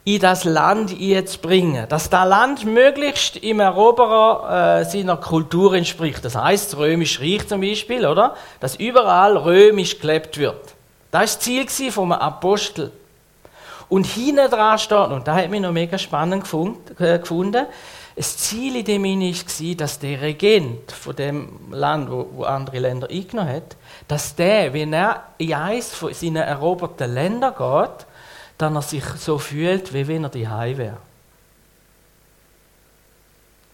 in 0.07 0.21
das 0.21 0.45
Land 0.45 0.91
zu 0.91 1.39
bringen. 1.39 1.85
Dass 1.89 2.09
das 2.09 2.29
Land 2.29 2.63
möglichst 2.63 3.35
im 3.37 3.59
Eroberer 3.59 4.79
äh, 4.79 4.85
seiner 4.85 5.17
Kultur 5.17 5.73
entspricht. 5.73 6.23
Das 6.23 6.35
heißt, 6.35 6.71
das 6.71 6.79
Römische 6.79 7.21
Reich 7.21 7.45
zum 7.47 7.59
Beispiel, 7.59 8.05
oder? 8.05 8.35
Dass 8.61 8.75
überall 8.75 9.35
römisch 9.35 9.99
gelebt 9.99 10.37
wird. 10.37 10.75
Das 11.11 11.49
war 11.49 11.63
das 11.63 11.75
Ziel 11.75 11.91
vom 11.91 12.13
Apostel. 12.13 12.91
Und 13.89 14.05
hinten 14.05 14.49
dran 14.49 14.77
steht, 14.79 15.09
und 15.09 15.27
da 15.27 15.35
hat 15.35 15.49
mich 15.49 15.61
noch 15.61 15.71
mega 15.71 15.97
spannend 15.97 16.45
äh, 16.99 17.19
gefunden, 17.19 17.65
das 18.17 18.35
Ziel 18.35 18.77
in 18.77 18.85
dem 18.85 19.03
war, 19.03 19.75
dass 19.75 19.99
der 19.99 20.21
Regent 20.21 20.91
von 20.91 21.15
dem 21.15 21.71
Land, 21.71 22.09
wo, 22.09 22.27
wo 22.33 22.43
andere 22.43 22.79
Länder 22.79 23.07
eingenommen 23.09 23.53
hat, 23.53 23.77
dass 24.07 24.35
der, 24.35 24.73
wenn 24.73 24.91
er 24.91 25.23
in 25.37 25.53
eines 25.53 25.93
von 25.93 26.13
seinen 26.13 26.37
eroberten 26.37 27.13
Ländern 27.13 27.53
geht, 27.55 28.07
dann 28.57 28.75
er 28.75 28.81
sich 28.81 29.03
so 29.03 29.37
fühlt, 29.37 29.93
wie 29.93 30.07
wenn 30.07 30.23
er 30.23 30.29
die 30.29 30.47
wäre. 30.47 30.97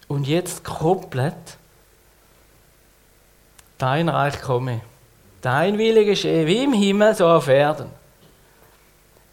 Und 0.10 0.28
jetzt 0.28 0.66
koppelt 0.66 1.34
dein 3.78 4.10
Reich 4.10 4.42
komme, 4.42 4.82
dein 5.42 5.78
Wille 5.78 6.04
geschehe, 6.04 6.46
wie 6.46 6.66
im 6.66 6.74
Himmel, 6.74 7.16
so 7.16 7.28
auf 7.28 7.48
Erden. 7.48 8.03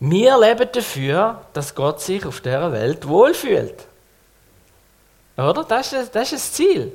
Wir 0.00 0.38
leben 0.38 0.68
dafür, 0.72 1.42
dass 1.52 1.74
Gott 1.74 2.00
sich 2.00 2.24
auf 2.24 2.40
dieser 2.40 2.72
Welt 2.72 3.06
wohlfühlt. 3.06 3.86
Oder? 5.36 5.64
Das 5.64 5.92
ist, 5.92 6.14
das 6.14 6.32
ist 6.32 6.46
das 6.46 6.52
Ziel. 6.52 6.92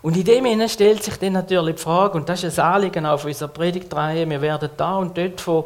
Und 0.00 0.16
in 0.16 0.24
dem 0.24 0.44
Sinne 0.44 0.68
stellt 0.68 1.02
sich 1.02 1.16
dann 1.16 1.32
natürlich 1.32 1.76
die 1.76 1.82
Frage, 1.82 2.16
und 2.16 2.28
das 2.28 2.44
ist 2.44 2.58
ein 2.58 2.74
Anliegen 2.74 3.04
auf 3.04 3.24
unserer 3.24 3.48
Predigtreihe, 3.48 4.28
wir 4.30 4.40
werden 4.40 4.70
da 4.76 4.96
und 4.96 5.18
dort 5.18 5.40
von 5.40 5.64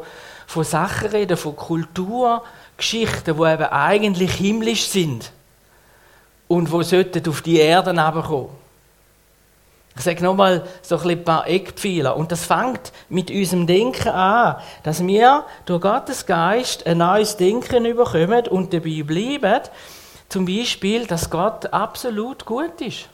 von 0.53 0.63
Sachen 0.63 1.09
reden, 1.09 1.37
von 1.37 1.55
Kulturgeschichten, 1.55 3.35
die 3.37 3.53
eben 3.53 3.63
eigentlich 3.63 4.33
himmlisch 4.35 4.87
sind 4.87 5.31
und 6.47 6.71
wo 6.71 6.81
sollten 6.83 7.27
auf 7.27 7.41
die 7.41 7.57
Erde 7.57 7.93
herabkommen. 7.93 8.62
Ich 9.95 10.01
sage 10.01 10.23
nochmal 10.23 10.63
so 10.81 10.97
ein 10.97 11.23
paar 11.23 11.47
Eckpfeiler. 11.47 12.17
Und 12.17 12.31
das 12.31 12.45
fängt 12.45 12.91
mit 13.09 13.29
unserem 13.29 13.67
Denken 13.67 14.09
an, 14.09 14.55
dass 14.81 15.05
wir 15.05 15.45
durch 15.65 15.81
Gottes 15.81 16.25
Geist 16.25 16.87
ein 16.87 16.97
neues 16.97 17.37
Denken 17.37 17.85
überkommen 17.85 18.47
und 18.47 18.73
dabei 18.73 19.03
bleiben, 19.03 19.61
zum 20.29 20.45
Beispiel, 20.45 21.05
dass 21.05 21.29
Gott 21.29 21.71
absolut 21.71 22.43
gut 22.45 22.81
ist. 22.81 23.07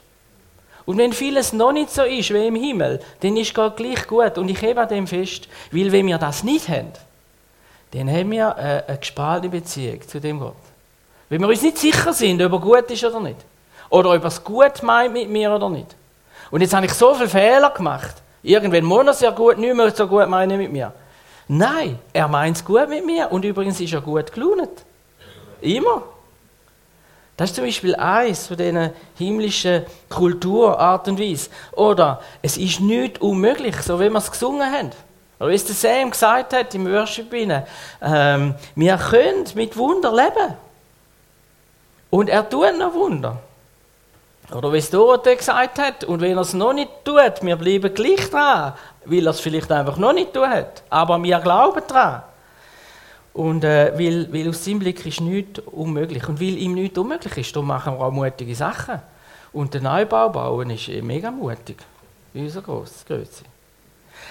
Und 0.86 0.96
wenn 0.96 1.12
vieles 1.12 1.52
noch 1.52 1.72
nicht 1.72 1.90
so 1.90 2.02
ist 2.02 2.32
wie 2.32 2.46
im 2.46 2.56
Himmel, 2.56 3.00
dann 3.20 3.36
ist 3.36 3.54
Gott 3.54 3.76
gleich 3.76 4.06
gut. 4.06 4.38
Und 4.38 4.48
ich 4.48 4.62
hebe 4.62 4.80
an 4.80 4.88
dem 4.88 5.06
fest, 5.06 5.48
weil 5.70 5.92
wenn 5.92 6.06
wir 6.06 6.16
das 6.16 6.42
nicht 6.42 6.68
haben, 6.68 6.92
dann 7.92 8.10
haben 8.10 8.30
wir 8.30 8.56
eine, 8.56 8.88
eine 8.88 8.98
gespaltene 8.98 9.50
Beziehung 9.50 10.00
zu 10.08 10.18
dem 10.18 10.40
Gott. 10.40 10.54
Wenn 11.28 11.42
wir 11.42 11.48
uns 11.48 11.62
nicht 11.62 11.78
sicher 11.78 12.12
sind, 12.12 12.42
ob 12.42 12.52
er 12.52 12.58
gut 12.58 12.90
ist 12.90 13.04
oder 13.04 13.20
nicht. 13.20 13.36
Oder 13.90 14.14
ob 14.14 14.22
er 14.22 14.28
es 14.28 14.42
gut 14.42 14.82
meint 14.82 15.12
mit 15.12 15.28
mir 15.28 15.54
oder 15.54 15.68
nicht. 15.68 15.94
Und 16.50 16.60
jetzt 16.60 16.74
habe 16.74 16.86
ich 16.86 16.92
so 16.92 17.14
viele 17.14 17.28
Fehler 17.28 17.70
gemacht. 17.70 18.14
Irgendwann 18.42 18.84
muss 18.84 19.04
er 19.04 19.10
es 19.10 19.20
ja 19.20 19.30
gut, 19.30 19.58
nicht 19.58 19.74
mehr 19.74 19.90
so 19.94 20.06
gut 20.06 20.28
meinen 20.28 20.58
mit 20.58 20.72
mir. 20.72 20.92
Nein, 21.48 21.98
er 22.12 22.28
meint 22.28 22.56
es 22.56 22.64
gut 22.64 22.88
mit 22.88 23.04
mir 23.04 23.30
und 23.30 23.44
übrigens 23.44 23.80
ist 23.80 23.92
er 23.92 24.00
gut 24.00 24.32
gelaunt. 24.32 24.84
Immer. 25.60 26.02
Das 27.36 27.50
ist 27.50 27.56
zum 27.56 27.64
Beispiel 27.64 27.94
eins 27.96 28.46
von 28.46 28.56
diesen 28.56 28.90
himmlischen 29.16 29.84
Kulturart 30.08 31.08
und 31.08 31.18
Weise. 31.18 31.50
Oder 31.72 32.20
es 32.42 32.56
ist 32.56 32.80
nicht 32.80 33.20
unmöglich, 33.20 33.76
so 33.76 33.98
wie 33.98 34.10
wir 34.10 34.18
es 34.18 34.30
gesungen 34.30 34.70
haben. 34.70 34.90
Oder 35.38 35.48
wie 35.48 35.54
es 35.54 35.64
der 35.64 35.74
Sam 35.74 36.10
gesagt 36.10 36.52
hat 36.52 36.74
im 36.74 36.86
Worship, 36.86 37.32
ähm, 37.32 38.54
wir 38.74 38.96
können 38.98 39.44
mit 39.54 39.76
Wunder 39.76 40.12
leben. 40.14 40.54
Und 42.10 42.28
er 42.28 42.48
tut 42.48 42.78
noch 42.78 42.92
Wunder. 42.92 43.38
Oder 44.54 44.72
wie 44.72 44.78
es 44.78 44.90
Dorothee 44.90 45.36
gesagt 45.36 45.78
hat, 45.78 46.04
und 46.04 46.20
wenn 46.20 46.36
er 46.36 46.40
es 46.42 46.54
noch 46.54 46.72
nicht 46.72 46.90
tut, 47.04 47.42
wir 47.42 47.56
bleiben 47.56 47.94
gleich 47.94 48.30
dran, 48.30 48.72
weil 49.04 49.26
er 49.26 49.30
es 49.30 49.40
vielleicht 49.40 49.70
einfach 49.70 49.96
noch 49.96 50.12
nicht 50.12 50.34
tut. 50.34 50.82
Aber 50.88 51.22
wir 51.22 51.38
glauben 51.38 51.82
dran. 51.86 52.22
Und 53.32 53.62
äh, 53.62 53.92
weil, 53.96 54.32
weil 54.32 54.48
aus 54.48 54.64
seinem 54.64 54.80
Blick 54.80 55.06
ist 55.06 55.20
nichts 55.20 55.60
unmöglich. 55.60 56.28
Und 56.28 56.40
weil 56.40 56.58
ihm 56.58 56.74
nichts 56.74 56.98
unmöglich 56.98 57.36
ist, 57.36 57.54
darum 57.54 57.68
machen 57.68 57.94
wir 57.94 58.04
auch 58.04 58.10
mutige 58.10 58.54
Sachen. 58.54 59.00
Und 59.52 59.72
der 59.72 59.82
Neubau 59.82 60.28
bauen 60.28 60.70
ist 60.70 60.88
eh 60.88 61.00
mega 61.00 61.30
mutig. 61.30 61.76
Wie 62.32 62.42
unser 62.42 62.62
Größe. 62.62 63.44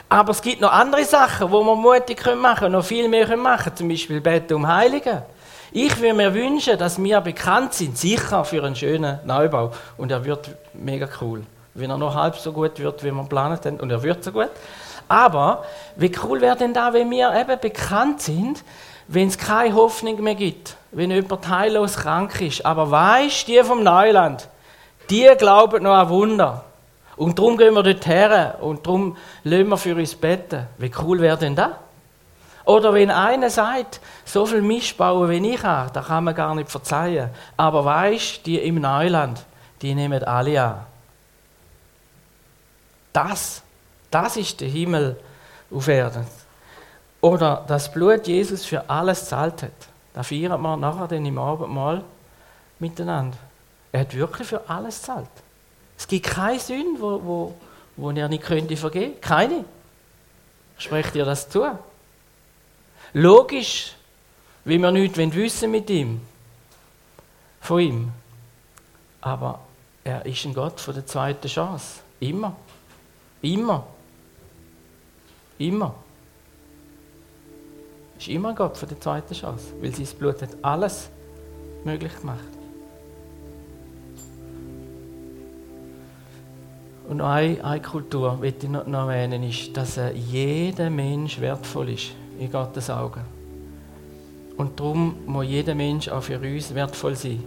Aber 0.08 0.32
es 0.32 0.42
gibt 0.42 0.62
noch 0.62 0.72
andere 0.72 1.06
Sachen, 1.06 1.52
wo 1.52 1.64
wir 1.64 1.76
mutig 1.76 2.24
machen 2.36 2.60
können, 2.60 2.74
noch 2.74 2.86
viel 2.86 3.08
mehr 3.08 3.36
machen 3.38 3.64
können. 3.64 3.76
Zum 3.76 3.88
Beispiel 3.90 4.22
Beten 4.22 4.54
um 4.54 4.68
Heiligen. 4.68 5.22
Ich 5.72 6.00
würde 6.02 6.16
mir 6.16 6.34
wünschen, 6.34 6.78
dass 6.78 7.02
wir 7.02 7.22
bekannt 7.22 7.74
sind, 7.74 7.98
sicher 7.98 8.44
für 8.44 8.64
einen 8.64 8.76
schönen 8.76 9.20
Neubau. 9.26 9.72
Und 9.98 10.12
er 10.12 10.26
wird 10.26 10.50
mega 10.74 11.08
cool. 11.22 11.44
Wenn 11.76 11.92
er 11.92 11.98
noch 11.98 12.16
halb 12.16 12.36
so 12.38 12.52
gut 12.52 12.80
wird, 12.80 13.04
wie 13.04 13.12
wir 13.12 13.22
geplant 13.22 13.66
haben. 13.66 13.80
Und 13.80 13.92
er 13.92 14.02
wird 14.02 14.24
so 14.24 14.32
gut. 14.32 14.50
Aber 15.08 15.64
wie 15.96 16.12
cool 16.24 16.42
wäre 16.42 16.56
denn 16.56 16.74
da, 16.74 16.94
wenn 16.94 17.10
wir 17.12 17.34
eben 17.34 17.60
bekannt 17.60 18.22
sind, 18.22 18.64
wenn 19.08 19.28
es 19.28 19.38
keine 19.38 19.74
Hoffnung 19.76 20.22
mehr 20.24 20.36
gibt, 20.36 20.76
wenn 20.92 21.12
jemand 21.12 21.48
heillos 21.48 21.98
krank 21.98 22.42
ist. 22.42 22.66
Aber 22.66 22.90
weißt, 22.90 23.48
die 23.48 23.62
vom 23.64 23.84
Neuland, 23.84 24.48
die 25.10 25.28
glauben 25.38 25.84
noch 25.84 25.96
an 25.96 26.10
Wunder. 26.10 26.64
Und 27.16 27.38
darum 27.38 27.58
gehen 27.58 27.74
wir 27.74 27.84
dort 27.84 28.06
her 28.06 28.58
und 28.62 28.86
darum 28.86 29.18
lassen 29.44 29.68
wir 29.68 29.78
für 29.78 29.96
uns 29.96 30.16
beten. 30.16 30.68
Wie 30.78 30.92
cool 31.02 31.20
wäre 31.20 31.38
denn 31.38 31.56
das? 31.56 31.72
Oder 32.70 32.94
wenn 32.94 33.10
einer 33.10 33.50
sagt, 33.50 34.00
so 34.26 34.46
viel 34.46 34.62
Mist 34.62 34.96
bauen 34.96 35.28
wie 35.28 35.56
ich 35.56 35.64
habe, 35.64 35.90
da 35.92 36.02
kann 36.02 36.24
man 36.24 36.36
gar 36.36 36.54
nicht 36.54 36.70
verzeihen. 36.70 37.32
Aber 37.58 37.84
weißt, 37.84 38.46
die 38.46 38.60
im 38.60 38.80
Neuland, 38.80 39.44
die 39.82 39.96
nehmen 39.96 40.24
alle 40.24 40.62
an. 40.62 40.86
Das, 43.12 43.64
das 44.12 44.38
ist 44.38 44.62
der 44.62 44.68
Himmel 44.68 45.20
auf 45.72 45.88
Erden. 45.88 46.28
Oder 47.22 47.66
das 47.68 47.92
Blut 47.92 48.28
Jesus 48.28 48.64
für 48.66 48.88
alles 48.88 49.26
zahlt 49.26 49.64
hat. 49.64 49.72
Da 50.14 50.22
feiern 50.22 50.62
wir 50.62 50.78
nachher 50.78 51.08
dann 51.08 51.26
im 51.26 51.40
Abendmahl 51.40 52.04
miteinander. 52.78 53.38
Er 53.92 54.02
hat 54.02 54.14
wirklich 54.14 54.48
für 54.48 54.70
alles 54.70 55.02
zahlt. 55.02 55.26
Es 55.98 56.08
gibt 56.08 56.28
keine 56.28 56.60
Sünde, 56.60 57.02
wo, 57.02 57.20
wo, 57.24 57.56
wo 57.98 58.12
er 58.12 58.30
nicht 58.30 58.44
könnte 58.44 58.78
vergeben. 58.78 59.20
Keine. 59.22 59.66
Sprecht 60.78 61.16
ihr 61.16 61.26
das 61.26 61.50
zu? 61.50 61.66
Logisch, 63.14 63.94
wie 64.66 64.78
wir 64.78 64.92
nichts 64.92 65.18
wissen 65.18 65.72
mit 65.72 65.90
ihm. 65.90 66.22
Von 67.62 67.80
ihm. 67.80 68.12
Aber 69.22 69.60
er 70.04 70.26
ist 70.26 70.46
ein 70.46 70.54
Gott 70.54 70.80
von 70.80 70.94
der 70.94 71.06
zweiten 71.06 71.48
Chance. 71.48 72.02
Immer. 72.20 72.56
Immer. 73.42 73.88
Immer. 75.58 75.96
Er 78.14 78.20
Ist 78.20 78.28
immer 78.28 78.50
ein 78.50 78.56
Gott 78.56 78.78
von 78.78 78.88
der 78.88 79.00
zweiten 79.00 79.34
Chance. 79.34 79.74
Weil 79.82 79.94
sein 79.94 80.18
Blut 80.18 80.42
hat 80.42 80.56
alles 80.62 81.10
möglich 81.84 82.16
gemacht. 82.16 82.40
Und 87.08 87.22
eine, 87.22 87.64
eine 87.64 87.82
Kultur, 87.82 88.38
die 88.42 88.48
ich 88.50 88.70
noch, 88.70 88.86
erwähnen, 88.86 89.42
ist, 89.42 89.76
dass 89.76 90.00
jeder 90.14 90.92
Mensch 90.92 91.40
wertvoll 91.40 91.90
ist 91.90 92.12
in 92.40 92.52
Gottes 92.52 92.90
Augen. 92.90 93.22
Und 94.58 94.80
darum 94.80 95.16
muss 95.26 95.46
jeder 95.46 95.76
Mensch 95.76 96.10
auch 96.10 96.24
für 96.24 96.40
uns 96.40 96.74
wertvoll 96.74 97.16
sein. 97.16 97.44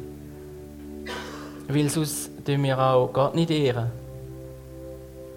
Weil 1.68 1.88
sonst 1.88 2.31
tun 2.44 2.62
wir 2.62 2.78
auch 2.78 3.12
Gott 3.12 3.35
nicht 3.35 3.50
ehren. 3.50 3.90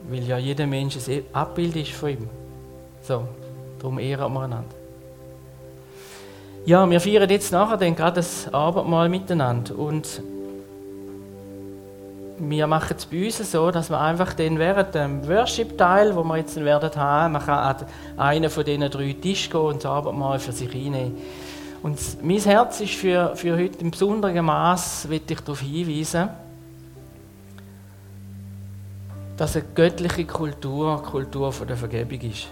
Weil 0.09 0.23
ja 0.23 0.37
jeder 0.37 0.67
Mensch 0.67 0.97
ein 1.07 1.23
Abbild 1.33 1.75
ist 1.75 1.91
von 1.91 2.09
ihm. 2.09 2.29
So, 3.01 3.27
darum 3.79 3.99
ehren 3.99 4.33
wir 4.33 4.41
einander. 4.41 4.75
Ja, 6.65 6.89
wir 6.89 6.99
feiern 6.99 7.29
jetzt 7.29 7.51
nachher 7.51 7.77
dann 7.77 7.95
gerade 7.95 8.15
das 8.15 8.51
Abendmahl 8.53 9.09
miteinander. 9.09 9.77
Und 9.77 10.21
wir 12.37 12.67
machen 12.67 12.95
es 12.97 13.05
bei 13.05 13.25
uns 13.25 13.51
so, 13.51 13.71
dass 13.71 13.89
wir 13.89 13.99
einfach 13.99 14.33
dann 14.33 14.59
während 14.59 14.93
dem 14.93 15.27
Worship-Teil, 15.27 16.15
wo 16.15 16.23
wir 16.23 16.37
jetzt 16.37 16.55
werden 16.55 16.95
haben, 16.95 17.33
man 17.33 17.45
kann 17.45 17.59
an 17.59 17.85
einen 18.17 18.49
von 18.49 18.65
diesen 18.65 18.89
drei 18.89 19.13
Tischen 19.13 19.51
gehen 19.51 19.61
und 19.61 19.83
das 19.83 19.91
Abendmahl 19.91 20.39
für 20.39 20.51
sich 20.51 20.69
reinnehmen. 20.69 21.17
Und 21.81 21.99
mein 22.23 22.39
Herz 22.39 22.81
ist 22.81 22.95
für, 22.95 23.35
für 23.35 23.55
heute 23.55 23.79
im 23.79 23.91
besonderen 23.91 24.45
Maß, 24.45 25.07
will 25.07 25.21
ich 25.27 25.39
darauf 25.39 25.61
hinweisen, 25.61 26.29
dass 29.37 29.55
eine 29.55 29.65
göttliche 29.75 30.25
Kultur, 30.25 31.01
Kultur 31.03 31.51
von 31.51 31.67
der 31.67 31.77
Vergebung 31.77 32.21
ist. 32.21 32.47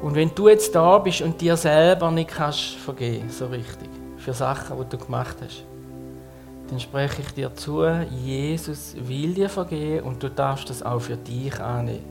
Und 0.00 0.14
wenn 0.14 0.34
du 0.34 0.48
jetzt 0.48 0.74
da 0.74 0.98
bist 0.98 1.22
und 1.22 1.40
dir 1.40 1.56
selber 1.56 2.10
nicht 2.10 2.30
kannst 2.30 2.74
vergeben, 2.74 3.30
so 3.30 3.46
richtig, 3.46 3.88
für 4.18 4.34
Sachen, 4.34 4.76
die 4.78 4.96
du 4.96 5.02
gemacht 5.02 5.36
hast, 5.42 5.64
dann 6.74 6.80
spreche 6.80 7.22
ich 7.22 7.32
dir 7.34 7.54
zu, 7.54 7.84
Jesus 8.10 8.96
will 8.98 9.32
dir 9.32 9.48
vergeben 9.48 10.08
und 10.08 10.20
du 10.20 10.28
darfst 10.28 10.68
das 10.68 10.82
auch 10.82 10.98
für 10.98 11.16
dich 11.16 11.60
annehmen. 11.60 12.02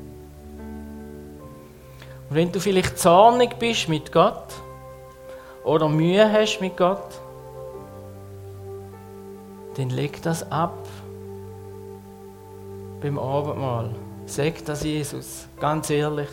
Und 2.30 2.36
wenn 2.38 2.50
du 2.50 2.62
vielleicht 2.62 2.98
zornig 2.98 3.60
bist 3.60 3.90
mit 3.90 4.14
Gott 4.14 4.54
oder 5.66 5.90
Mühe 5.90 6.32
hast 6.32 6.62
mit 6.62 6.78
Gott, 6.78 7.10
dann 9.76 9.90
leg 9.90 10.22
das 10.22 10.50
ab 10.50 10.78
beim 13.02 13.20
Abendmahl. 13.20 13.90
Sag 14.26 14.64
das 14.64 14.86
Jesus, 14.86 15.46
ganz 15.60 15.90
ehrlich. 15.90 16.30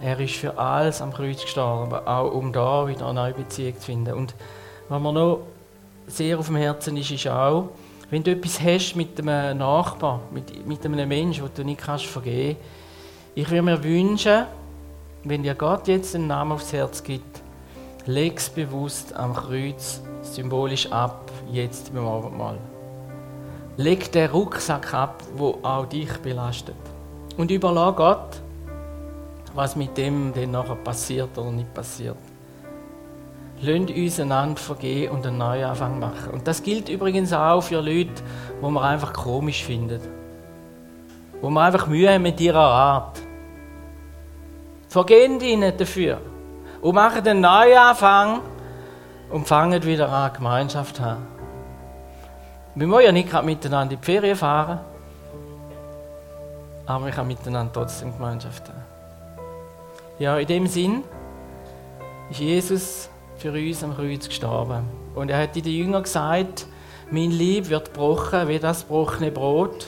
Er 0.00 0.20
ist 0.20 0.36
für 0.36 0.56
alles 0.56 1.02
am 1.02 1.12
Kreuz 1.12 1.42
gestorben, 1.42 1.92
auch 1.92 2.30
um 2.30 2.52
da 2.52 2.86
wieder 2.86 3.06
eine 3.06 3.14
neue 3.14 3.34
Beziehung 3.34 3.74
zu 3.80 3.86
finden. 3.86 4.14
Und 4.14 4.36
was 4.88 5.02
mir 5.02 5.12
noch 5.12 5.40
sehr 6.06 6.38
auf 6.38 6.46
dem 6.46 6.56
Herzen 6.56 6.96
ist, 6.96 7.10
ist 7.10 7.26
auch, 7.28 7.70
wenn 8.10 8.22
du 8.22 8.30
etwas 8.30 8.60
hast 8.60 8.94
mit 8.94 9.18
einem 9.20 9.58
Nachbar, 9.58 10.20
mit, 10.30 10.66
mit 10.66 10.84
einem 10.84 11.08
Menschen, 11.08 11.44
den 11.44 11.54
du 11.54 11.64
nicht 11.64 11.80
kannst 11.80 12.06
vergeben 12.06 12.56
ich 13.38 13.50
würde 13.50 13.62
mir 13.62 13.84
wünschen, 13.84 14.46
wenn 15.24 15.42
dir 15.42 15.54
Gott 15.54 15.88
jetzt 15.88 16.14
einen 16.14 16.26
Namen 16.26 16.52
aufs 16.52 16.72
Herz 16.72 17.02
gibt, 17.02 17.42
leg 18.06 18.38
es 18.38 18.48
bewusst 18.48 19.14
am 19.14 19.34
Kreuz 19.34 20.00
symbolisch 20.22 20.90
ab, 20.90 21.30
jetzt 21.52 21.92
beim 21.92 22.06
Abendmahl. 22.06 22.56
Leg 23.76 24.10
den 24.10 24.30
Rucksack 24.30 24.94
ab, 24.94 25.22
wo 25.34 25.58
auch 25.62 25.84
dich 25.84 26.10
belastet. 26.22 26.76
Und 27.36 27.50
überlag 27.50 27.96
Gott, 27.96 28.40
was 29.54 29.76
mit 29.76 29.94
dem 29.98 30.32
dann 30.34 30.52
nachher 30.52 30.76
passiert 30.76 31.36
oder 31.36 31.52
nicht 31.52 31.74
passiert. 31.74 32.16
Lasst 33.60 33.90
uns 33.90 34.20
einander 34.20 34.60
vergehen 34.60 35.10
und 35.10 35.26
einen 35.26 35.38
Neuanfang 35.38 35.98
machen. 35.98 36.30
Und 36.32 36.46
das 36.46 36.62
gilt 36.62 36.88
übrigens 36.88 37.32
auch 37.32 37.62
für 37.62 37.80
Leute, 37.80 38.22
die 38.60 38.70
man 38.70 38.82
einfach 38.82 39.12
komisch 39.12 39.64
findet. 39.64 40.02
Wo 41.40 41.48
man 41.48 41.66
einfach 41.66 41.86
Mühe 41.86 42.12
haben 42.12 42.22
mit 42.22 42.40
ihrer 42.40 42.58
Art. 42.58 43.20
Vergehen 44.88 45.40
ihnen 45.40 45.76
dafür. 45.76 46.20
Und 46.82 46.94
machen 46.94 47.26
einen 47.26 47.40
Neuanfang 47.40 48.40
und 49.30 49.46
fangen 49.46 49.82
wieder 49.82 50.10
an, 50.10 50.32
Gemeinschaft 50.34 50.96
zu 50.96 51.04
haben. 51.04 51.26
Wir 52.74 52.88
wollen 52.90 53.06
ja 53.06 53.12
nicht 53.12 53.30
gerade 53.30 53.46
miteinander 53.46 53.94
in 53.94 54.00
die 54.00 54.04
Ferien 54.04 54.36
fahren, 54.36 54.80
aber 56.84 57.06
wir 57.06 57.12
können 57.12 57.28
miteinander 57.28 57.72
trotzdem 57.72 58.12
Gemeinschaft 58.12 58.68
haben. 58.68 58.84
Ja, 60.18 60.38
in 60.38 60.46
dem 60.46 60.66
Sinn 60.66 61.02
ist 62.30 62.40
Jesus 62.40 63.10
für 63.38 63.52
uns 63.52 63.82
am 63.84 63.94
Kreuz 63.94 64.28
gestorben. 64.28 64.84
Und 65.14 65.30
er 65.30 65.42
hat 65.42 65.56
den 65.56 65.64
Jüngern 65.64 66.02
gesagt, 66.02 66.66
mein 67.10 67.30
Lieb 67.30 67.68
wird 67.68 67.92
gebrochen 67.92 68.48
wie 68.48 68.58
das 68.58 68.82
gebrochene 68.82 69.30
Brot, 69.30 69.86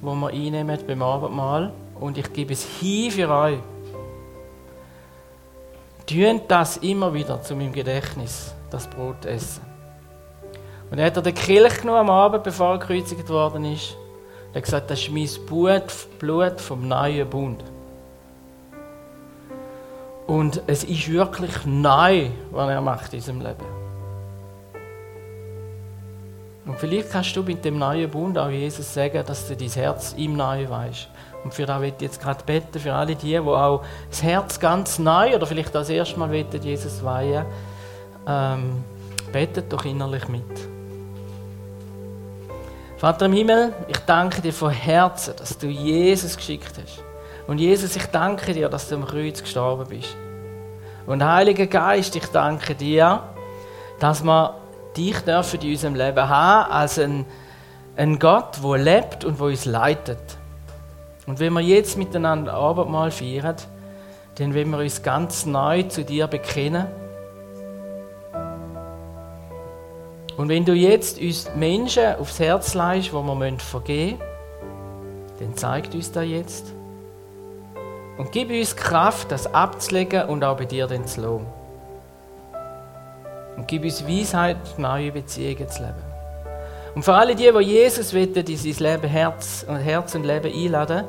wo 0.00 0.14
wir 0.14 0.28
einnehmen 0.28 0.78
beim 0.86 1.02
Abendmahl. 1.02 1.72
Und 1.98 2.18
ich 2.18 2.32
gebe 2.32 2.52
es 2.52 2.64
hin 2.64 3.10
für 3.10 3.28
euch. 3.28 3.58
Tun 6.06 6.40
das 6.48 6.78
immer 6.78 7.12
wieder 7.12 7.42
zu 7.42 7.54
meinem 7.54 7.72
Gedächtnis, 7.72 8.54
das 8.70 8.88
Brot 8.88 9.24
essen. 9.26 9.62
Und 10.90 10.98
er 10.98 11.06
hat 11.06 11.16
er 11.16 11.22
den 11.22 11.34
Kelch 11.34 11.80
genommen 11.80 11.98
am 11.98 12.10
Abend, 12.10 12.44
bevor 12.44 12.72
er 12.72 12.78
gekreuzigt 12.78 13.28
worden 13.28 13.64
ist. 13.66 13.96
Er 14.52 14.56
hat 14.56 14.64
gesagt, 14.64 14.90
das 14.90 15.00
ist 15.00 15.10
mein 15.10 15.28
Blut 16.18 16.60
vom 16.60 16.88
neuen 16.88 17.28
Bund. 17.28 17.62
Und 20.28 20.60
es 20.66 20.84
ist 20.84 21.10
wirklich 21.10 21.64
neu, 21.64 22.28
was 22.50 22.68
er 22.68 22.82
macht 22.82 23.14
in 23.14 23.20
seinem 23.20 23.40
Leben. 23.40 23.64
Und 26.66 26.78
vielleicht 26.78 27.10
kannst 27.10 27.34
du 27.34 27.42
mit 27.42 27.64
dem 27.64 27.78
neuen 27.78 28.10
Bund 28.10 28.36
auch 28.36 28.50
Jesus 28.50 28.92
sagen, 28.92 29.24
dass 29.26 29.48
du 29.48 29.56
dein 29.56 29.70
Herz 29.70 30.14
ihm 30.18 30.36
neu 30.36 30.68
weißt. 30.68 31.08
Und 31.44 31.54
für 31.54 31.64
das 31.64 31.80
will 31.80 31.94
ich 31.96 32.02
jetzt 32.02 32.20
gerade 32.20 32.44
beten, 32.44 32.78
für 32.78 32.92
alle 32.92 33.16
die, 33.16 33.28
die 33.28 33.38
auch 33.38 33.82
das 34.10 34.22
Herz 34.22 34.60
ganz 34.60 34.98
neu 34.98 35.34
oder 35.34 35.46
vielleicht 35.46 35.74
das 35.74 35.88
erste 35.88 36.18
Mal 36.18 36.28
wollen, 36.30 36.62
Jesus 36.62 37.02
weihen, 37.02 37.46
ähm, 38.26 38.84
betet 39.32 39.72
doch 39.72 39.86
innerlich 39.86 40.28
mit. 40.28 40.42
Vater 42.98 43.26
im 43.26 43.32
Himmel, 43.32 43.72
ich 43.86 43.98
danke 44.00 44.42
dir 44.42 44.52
von 44.52 44.70
Herzen, 44.70 45.32
dass 45.38 45.56
du 45.56 45.68
Jesus 45.68 46.36
geschickt 46.36 46.74
hast. 46.82 47.07
Und 47.48 47.58
Jesus, 47.58 47.96
ich 47.96 48.04
danke 48.06 48.52
dir, 48.52 48.68
dass 48.68 48.90
du 48.90 48.96
am 48.96 49.06
Kreuz 49.06 49.40
gestorben 49.40 49.86
bist. 49.88 50.14
Und 51.06 51.24
Heiliger 51.24 51.66
Geist, 51.66 52.14
ich 52.14 52.26
danke 52.26 52.74
dir, 52.74 53.22
dass 53.98 54.22
wir 54.22 54.54
dich 54.94 55.18
dürfen 55.20 55.62
in 55.62 55.70
unserem 55.70 55.94
Leben 55.94 56.28
haben 56.28 56.70
als 56.70 56.98
ein, 56.98 57.24
ein 57.96 58.18
Gott, 58.18 58.58
der 58.62 58.76
lebt 58.76 59.24
und 59.24 59.40
wo 59.40 59.46
uns 59.46 59.64
leitet. 59.64 60.20
Und 61.26 61.40
wenn 61.40 61.54
wir 61.54 61.62
jetzt 61.62 61.96
miteinander 61.96 62.52
Abendmahl 62.52 63.10
feiern, 63.10 63.56
dann 64.34 64.54
wollen 64.54 64.70
wir 64.70 64.78
uns 64.80 65.02
ganz 65.02 65.46
neu 65.46 65.84
zu 65.84 66.04
dir 66.04 66.26
bekennen. 66.26 66.86
Und 70.36 70.50
wenn 70.50 70.66
du 70.66 70.74
jetzt 70.74 71.18
uns 71.18 71.50
Menschen 71.56 72.14
aufs 72.16 72.38
Herz 72.38 72.74
leist, 72.74 73.14
wo 73.14 73.22
wir 73.22 73.58
vergeben 73.58 74.18
müssen, 74.18 74.28
dann 75.40 75.56
zeigt 75.56 75.94
uns 75.94 76.12
das 76.12 76.26
jetzt. 76.26 76.77
Und 78.18 78.32
gib 78.32 78.50
uns 78.50 78.74
Kraft, 78.74 79.30
das 79.30 79.52
abzulegen 79.54 80.24
und 80.24 80.44
auch 80.44 80.56
bei 80.56 80.64
dir 80.64 80.86
dann 80.86 81.06
zu 81.06 81.20
lassen. 81.20 81.46
Und 83.56 83.68
gib 83.68 83.84
uns 83.84 84.06
Weisheit, 84.06 84.56
neue 84.76 85.12
Beziehungen 85.12 85.68
zu 85.68 85.82
leben. 85.82 86.02
Und 86.94 87.04
für 87.04 87.14
alle 87.14 87.34
die, 87.34 87.50
die 87.50 87.64
Jesus 87.64 88.12
wollen, 88.12 88.34
in 88.34 88.56
sein 88.56 88.92
Leben, 88.92 89.08
Herz 89.08 89.64
und 89.68 89.76
Herz 89.76 90.14
und 90.16 90.24
Leben 90.24 90.52
einladen, 90.52 91.04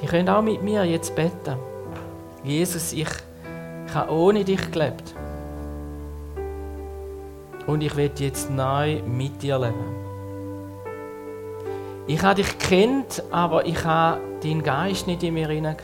die 0.00 0.06
können 0.06 0.28
auch 0.28 0.42
mit 0.42 0.62
mir 0.62 0.84
jetzt 0.84 1.14
beten. 1.16 1.56
Jesus, 2.44 2.92
ich, 2.92 3.08
habe 3.94 4.12
ohne 4.12 4.44
dich 4.44 4.70
gelebt. 4.70 5.14
Und 7.66 7.82
ich 7.82 7.96
will 7.96 8.10
jetzt 8.16 8.50
neu 8.50 9.02
mit 9.02 9.42
dir 9.42 9.58
leben. 9.58 9.96
Ich 12.06 12.22
habe 12.22 12.36
dich 12.36 12.58
kennt, 12.58 13.22
aber 13.30 13.66
ich 13.66 13.84
habe 13.84 14.20
deinen 14.42 14.62
Geist 14.62 15.06
nicht 15.06 15.22
in 15.22 15.34
mir 15.34 15.48
hinein 15.48 15.76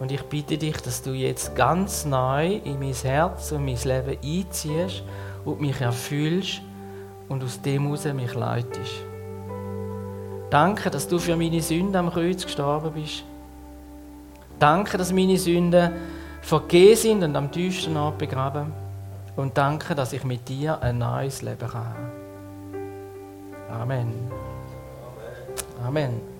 und 0.00 0.10
ich 0.10 0.22
bitte 0.22 0.58
dich, 0.58 0.76
dass 0.78 1.02
du 1.02 1.12
jetzt 1.12 1.54
ganz 1.54 2.04
neu 2.04 2.56
in 2.64 2.78
mein 2.78 2.92
Herz 2.92 3.52
und 3.52 3.64
mein 3.64 3.78
Leben 3.84 4.18
einziehst 4.22 5.02
und 5.44 5.60
mich 5.60 5.80
erfüllst 5.80 6.62
und 7.28 7.42
aus 7.42 7.60
dem 7.60 7.84
heraus 7.84 8.04
mich 8.12 8.34
leitest. 8.34 8.94
Danke, 10.50 10.90
dass 10.90 11.08
du 11.08 11.18
für 11.18 11.36
meine 11.36 11.60
Sünden 11.60 11.96
am 11.96 12.10
Kreuz 12.10 12.44
gestorben 12.44 12.92
bist. 12.92 13.24
Danke, 14.58 14.98
dass 14.98 15.12
meine 15.12 15.36
Sünden 15.36 15.92
vergeben 16.42 16.96
sind 16.96 17.24
und 17.24 17.36
am 17.36 17.50
tiefsten 17.50 17.96
Ort 17.96 18.18
begraben. 18.18 18.72
Und 19.36 19.56
danke, 19.58 19.94
dass 19.94 20.12
ich 20.12 20.22
mit 20.24 20.48
dir 20.48 20.80
ein 20.80 20.98
neues 20.98 21.42
Leben 21.42 21.72
habe. 21.72 22.12
Amen. 23.68 24.12
Amen. 25.84 26.33